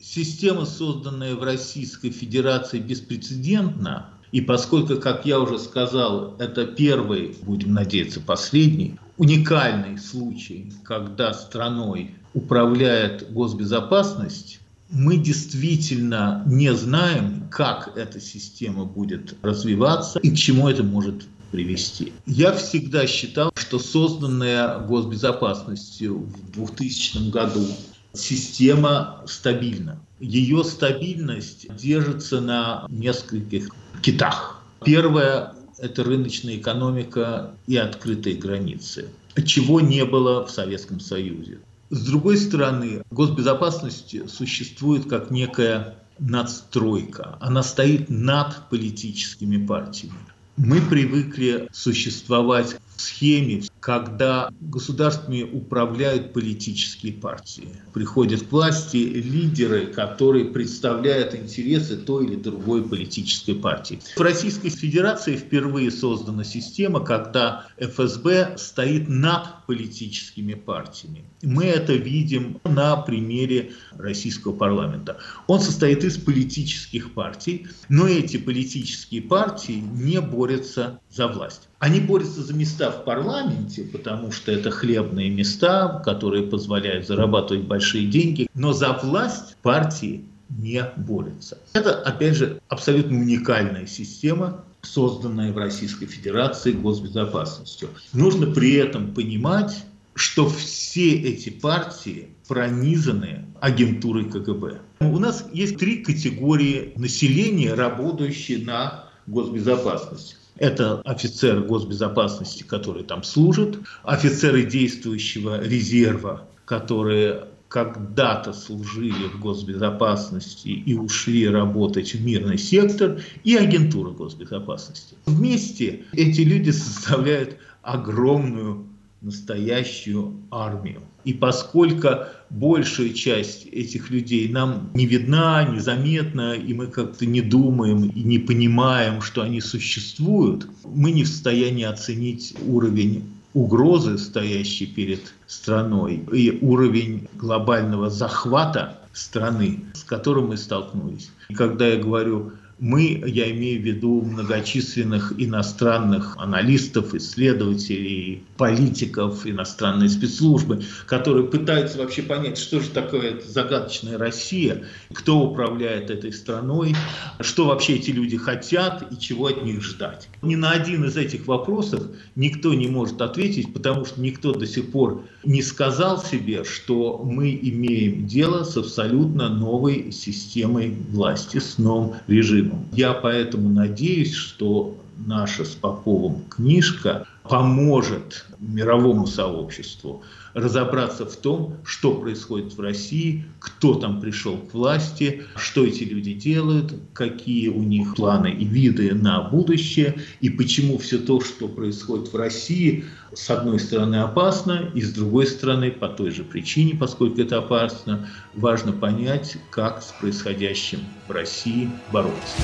система, 0.00 0.64
созданная 0.64 1.34
в 1.34 1.42
Российской 1.42 2.10
Федерации, 2.10 2.78
беспрецедентна, 2.78 4.10
и 4.30 4.40
поскольку, 4.40 4.96
как 4.96 5.26
я 5.26 5.40
уже 5.40 5.58
сказал, 5.58 6.36
это 6.38 6.64
первый, 6.64 7.36
будем 7.42 7.74
надеяться, 7.74 8.20
последний, 8.20 8.96
уникальный 9.16 9.98
случай, 9.98 10.72
когда 10.84 11.34
страной 11.34 12.12
управляет 12.32 13.32
госбезопасность, 13.32 14.60
мы 14.90 15.16
действительно 15.16 16.42
не 16.46 16.72
знаем, 16.74 17.48
как 17.50 17.92
эта 17.96 18.20
система 18.20 18.84
будет 18.84 19.36
развиваться 19.42 20.18
и 20.20 20.30
к 20.30 20.36
чему 20.36 20.68
это 20.68 20.82
может 20.82 21.24
привести. 21.50 22.12
Я 22.26 22.52
всегда 22.52 23.06
считал, 23.06 23.52
что 23.54 23.78
созданная 23.78 24.78
госбезопасностью 24.78 26.18
в 26.18 26.50
2000 26.52 27.30
году 27.30 27.66
система 28.12 29.22
стабильна. 29.26 30.00
Ее 30.20 30.64
стабильность 30.64 31.74
держится 31.76 32.40
на 32.40 32.86
нескольких 32.88 33.70
китах. 34.02 34.62
Первое– 34.84 35.54
это 35.78 36.04
рыночная 36.04 36.56
экономика 36.56 37.54
и 37.66 37.76
открытые 37.76 38.36
границы, 38.36 39.08
чего 39.44 39.80
не 39.80 40.04
было 40.04 40.46
в 40.46 40.50
Советском 40.50 41.00
Союзе. 41.00 41.60
С 41.90 42.04
другой 42.06 42.36
стороны, 42.36 43.02
госбезопасность 43.10 44.14
существует 44.30 45.08
как 45.08 45.30
некая 45.30 45.96
надстройка. 46.20 47.36
Она 47.40 47.62
стоит 47.62 48.08
над 48.10 48.68
политическими 48.68 49.64
партиями. 49.66 50.14
Мы 50.62 50.82
привыкли 50.82 51.68
существовать 51.72 52.76
в 52.94 53.00
схеме, 53.00 53.62
когда 53.80 54.52
государствами 54.60 55.42
управляют 55.42 56.32
политические 56.32 57.14
партии. 57.14 57.68
Приходят 57.94 58.42
к 58.42 58.52
власти 58.52 58.98
лидеры, 58.98 59.86
которые 59.86 60.44
представляют 60.44 61.34
интересы 61.34 61.96
той 61.96 62.26
или 62.26 62.36
другой 62.36 62.82
политической 62.82 63.54
партии. 63.54 64.00
В 64.16 64.20
Российской 64.20 64.68
Федерации 64.68 65.36
впервые 65.36 65.90
создана 65.90 66.44
система, 66.44 67.00
когда 67.00 67.66
ФСБ 67.78 68.56
стоит 68.58 69.08
над 69.08 69.66
политическими 69.66 70.54
партиями. 70.54 71.24
Мы 71.42 71.64
это 71.64 71.94
видим 71.94 72.60
на 72.64 72.96
примере 72.96 73.72
российского 73.96 74.52
парламента. 74.52 75.18
Он 75.46 75.60
состоит 75.60 76.04
из 76.04 76.18
политических 76.18 77.14
партий, 77.14 77.66
но 77.88 78.06
эти 78.06 78.36
политические 78.36 79.22
партии 79.22 79.82
не 79.94 80.20
борются 80.20 81.00
за 81.10 81.28
власть. 81.28 81.68
Они 81.78 81.98
борются 81.98 82.42
за 82.42 82.52
места 82.52 82.90
в 82.90 83.04
парламенте, 83.04 83.69
менеджменте, 83.70 83.82
потому 83.84 84.32
что 84.32 84.52
это 84.52 84.70
хлебные 84.70 85.30
места, 85.30 86.02
которые 86.04 86.44
позволяют 86.44 87.06
зарабатывать 87.06 87.64
большие 87.64 88.06
деньги, 88.06 88.48
но 88.54 88.72
за 88.72 88.92
власть 88.92 89.56
партии 89.62 90.24
не 90.48 90.84
борются. 90.96 91.58
Это, 91.72 91.94
опять 92.02 92.36
же, 92.36 92.60
абсолютно 92.68 93.18
уникальная 93.18 93.86
система, 93.86 94.64
созданная 94.82 95.52
в 95.52 95.58
Российской 95.58 96.06
Федерации 96.06 96.72
госбезопасностью. 96.72 97.90
Нужно 98.12 98.46
при 98.46 98.74
этом 98.74 99.14
понимать, 99.14 99.84
что 100.14 100.48
все 100.48 101.12
эти 101.12 101.50
партии 101.50 102.28
пронизаны 102.48 103.44
агентурой 103.60 104.24
КГБ. 104.24 104.80
У 105.00 105.18
нас 105.18 105.46
есть 105.52 105.78
три 105.78 106.02
категории 106.02 106.92
населения, 106.96 107.74
работающие 107.74 108.58
на 108.58 109.04
госбезопасность. 109.26 110.39
Это 110.60 111.00
офицеры 111.06 111.62
госбезопасности, 111.62 112.62
которые 112.62 113.04
там 113.04 113.22
служат, 113.22 113.78
офицеры 114.04 114.64
действующего 114.64 115.58
резерва, 115.60 116.46
которые 116.66 117.46
когда-то 117.68 118.52
служили 118.52 119.28
в 119.28 119.40
госбезопасности 119.40 120.68
и 120.68 120.94
ушли 120.94 121.48
работать 121.48 122.12
в 122.12 122.22
мирный 122.22 122.58
сектор, 122.58 123.22
и 123.42 123.56
агентура 123.56 124.10
госбезопасности. 124.10 125.16
Вместе 125.24 126.04
эти 126.12 126.42
люди 126.42 126.70
составляют 126.70 127.56
огромную 127.80 128.86
настоящую 129.22 130.42
армию. 130.50 131.00
И 131.24 131.32
поскольку 131.32 132.08
большая 132.50 133.10
часть 133.10 133.66
этих 133.66 134.10
людей 134.10 134.48
нам 134.48 134.90
не 134.94 135.06
видна, 135.06 135.64
незаметна, 135.64 136.54
и 136.54 136.74
мы 136.74 136.88
как-то 136.88 137.24
не 137.24 137.40
думаем 137.40 138.08
и 138.08 138.22
не 138.22 138.38
понимаем, 138.38 139.22
что 139.22 139.42
они 139.42 139.60
существуют, 139.60 140.66
мы 140.84 141.12
не 141.12 141.24
в 141.24 141.28
состоянии 141.28 141.84
оценить 141.84 142.54
уровень 142.66 143.24
угрозы, 143.54 144.18
стоящей 144.18 144.86
перед 144.86 145.32
страной, 145.46 146.24
и 146.32 146.58
уровень 146.60 147.28
глобального 147.34 148.10
захвата 148.10 148.98
страны, 149.12 149.84
с 149.94 150.04
которым 150.04 150.48
мы 150.48 150.56
столкнулись. 150.56 151.30
И 151.48 151.54
когда 151.54 151.88
я 151.88 152.00
говорю 152.00 152.52
мы, 152.80 153.22
я 153.26 153.50
имею 153.50 153.80
в 153.80 153.84
виду 153.84 154.22
многочисленных 154.22 155.34
иностранных 155.36 156.36
аналистов, 156.38 157.14
исследователей, 157.14 158.42
политиков, 158.56 159.46
иностранные 159.46 160.08
спецслужбы, 160.08 160.82
которые 161.06 161.46
пытаются 161.46 161.98
вообще 161.98 162.22
понять, 162.22 162.56
что 162.56 162.80
же 162.80 162.88
такое 162.88 163.32
эта 163.32 163.48
загадочная 163.48 164.16
Россия, 164.16 164.84
кто 165.12 165.40
управляет 165.40 166.10
этой 166.10 166.32
страной, 166.32 166.96
что 167.40 167.66
вообще 167.66 167.96
эти 167.96 168.10
люди 168.10 168.38
хотят 168.38 169.12
и 169.12 169.18
чего 169.18 169.46
от 169.46 169.62
них 169.62 169.82
ждать. 169.82 170.28
Ни 170.40 170.54
на 170.54 170.70
один 170.70 171.04
из 171.04 171.18
этих 171.18 171.46
вопросов 171.46 172.02
никто 172.34 172.72
не 172.72 172.88
может 172.88 173.20
ответить, 173.20 173.74
потому 173.74 174.06
что 174.06 174.20
никто 174.22 174.52
до 174.52 174.66
сих 174.66 174.90
пор 174.90 175.24
не 175.44 175.62
сказал 175.62 176.22
себе, 176.22 176.64
что 176.64 177.20
мы 177.22 177.58
имеем 177.62 178.26
дело 178.26 178.64
с 178.64 178.76
абсолютно 178.76 179.50
новой 179.50 180.12
системой 180.12 180.96
власти, 181.10 181.58
с 181.58 181.76
новым 181.76 182.14
режимом. 182.26 182.69
Я 182.92 183.12
поэтому 183.12 183.68
надеюсь, 183.68 184.34
что 184.34 184.96
наша 185.16 185.64
с 185.64 185.70
Поповым 185.70 186.42
книжка 186.48 187.26
поможет 187.42 188.46
мировому 188.58 189.26
сообществу 189.26 190.22
разобраться 190.54 191.26
в 191.26 191.36
том, 191.36 191.76
что 191.84 192.14
происходит 192.14 192.74
в 192.74 192.80
России, 192.80 193.44
кто 193.58 193.94
там 193.94 194.20
пришел 194.20 194.56
к 194.56 194.74
власти, 194.74 195.44
что 195.56 195.84
эти 195.84 196.04
люди 196.04 196.32
делают, 196.32 196.94
какие 197.12 197.68
у 197.68 197.82
них 197.82 198.16
планы 198.16 198.48
и 198.48 198.64
виды 198.64 199.14
на 199.14 199.42
будущее, 199.42 200.16
и 200.40 200.50
почему 200.50 200.98
все 200.98 201.18
то, 201.18 201.40
что 201.40 201.68
происходит 201.68 202.32
в 202.32 202.36
России, 202.36 203.04
с 203.32 203.48
одной 203.48 203.78
стороны 203.78 204.16
опасно, 204.16 204.90
и 204.94 205.02
с 205.02 205.12
другой 205.12 205.46
стороны, 205.46 205.90
по 205.92 206.08
той 206.08 206.30
же 206.30 206.42
причине, 206.42 206.96
поскольку 206.98 207.40
это 207.40 207.58
опасно, 207.58 208.28
важно 208.54 208.92
понять, 208.92 209.56
как 209.70 210.02
с 210.02 210.12
происходящим 210.20 211.00
в 211.28 211.30
России 211.30 211.90
бороться. 212.12 212.56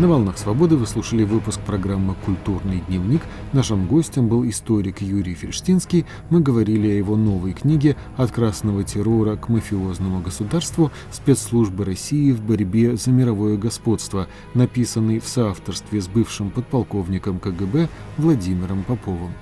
На 0.00 0.08
«Волнах 0.08 0.38
свободы» 0.38 0.74
вы 0.74 0.88
слушали 0.88 1.22
выпуск 1.22 1.60
программы 1.60 2.16
«Культурный 2.24 2.82
дневник». 2.88 3.22
Нашим 3.52 3.86
гостем 3.86 4.26
был 4.26 4.44
историк 4.48 5.00
Юрий 5.00 5.34
Фельштинский. 5.34 6.04
Мы 6.30 6.40
говорили 6.40 6.88
о 6.88 6.94
его 6.94 7.16
новой 7.16 7.52
книге 7.52 7.94
«От 8.16 8.32
красного 8.32 8.82
террора 8.82 9.36
к 9.36 9.48
мафиозному 9.48 10.20
государству. 10.20 10.90
Спецслужбы 11.12 11.84
России 11.84 12.32
в 12.32 12.42
борьбе 12.42 12.96
за 12.96 13.12
мировое 13.12 13.56
господство», 13.56 14.26
написанной 14.54 15.20
в 15.20 15.28
соавторстве 15.28 16.00
с 16.00 16.08
бывшим 16.08 16.50
подполковником 16.50 17.38
КГБ 17.38 17.88
Владимиром 18.16 18.82
Поповым. 18.82 19.32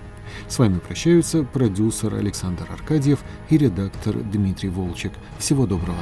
С 0.49 0.59
вами 0.59 0.81
прощаются 0.81 1.45
продюсер 1.45 2.15
Александр 2.15 2.67
Аркадьев 2.71 3.21
и 3.49 3.57
редактор 3.57 4.17
Дмитрий 4.17 4.69
Волчек. 4.69 5.12
Всего 5.38 5.67
доброго. 5.67 5.97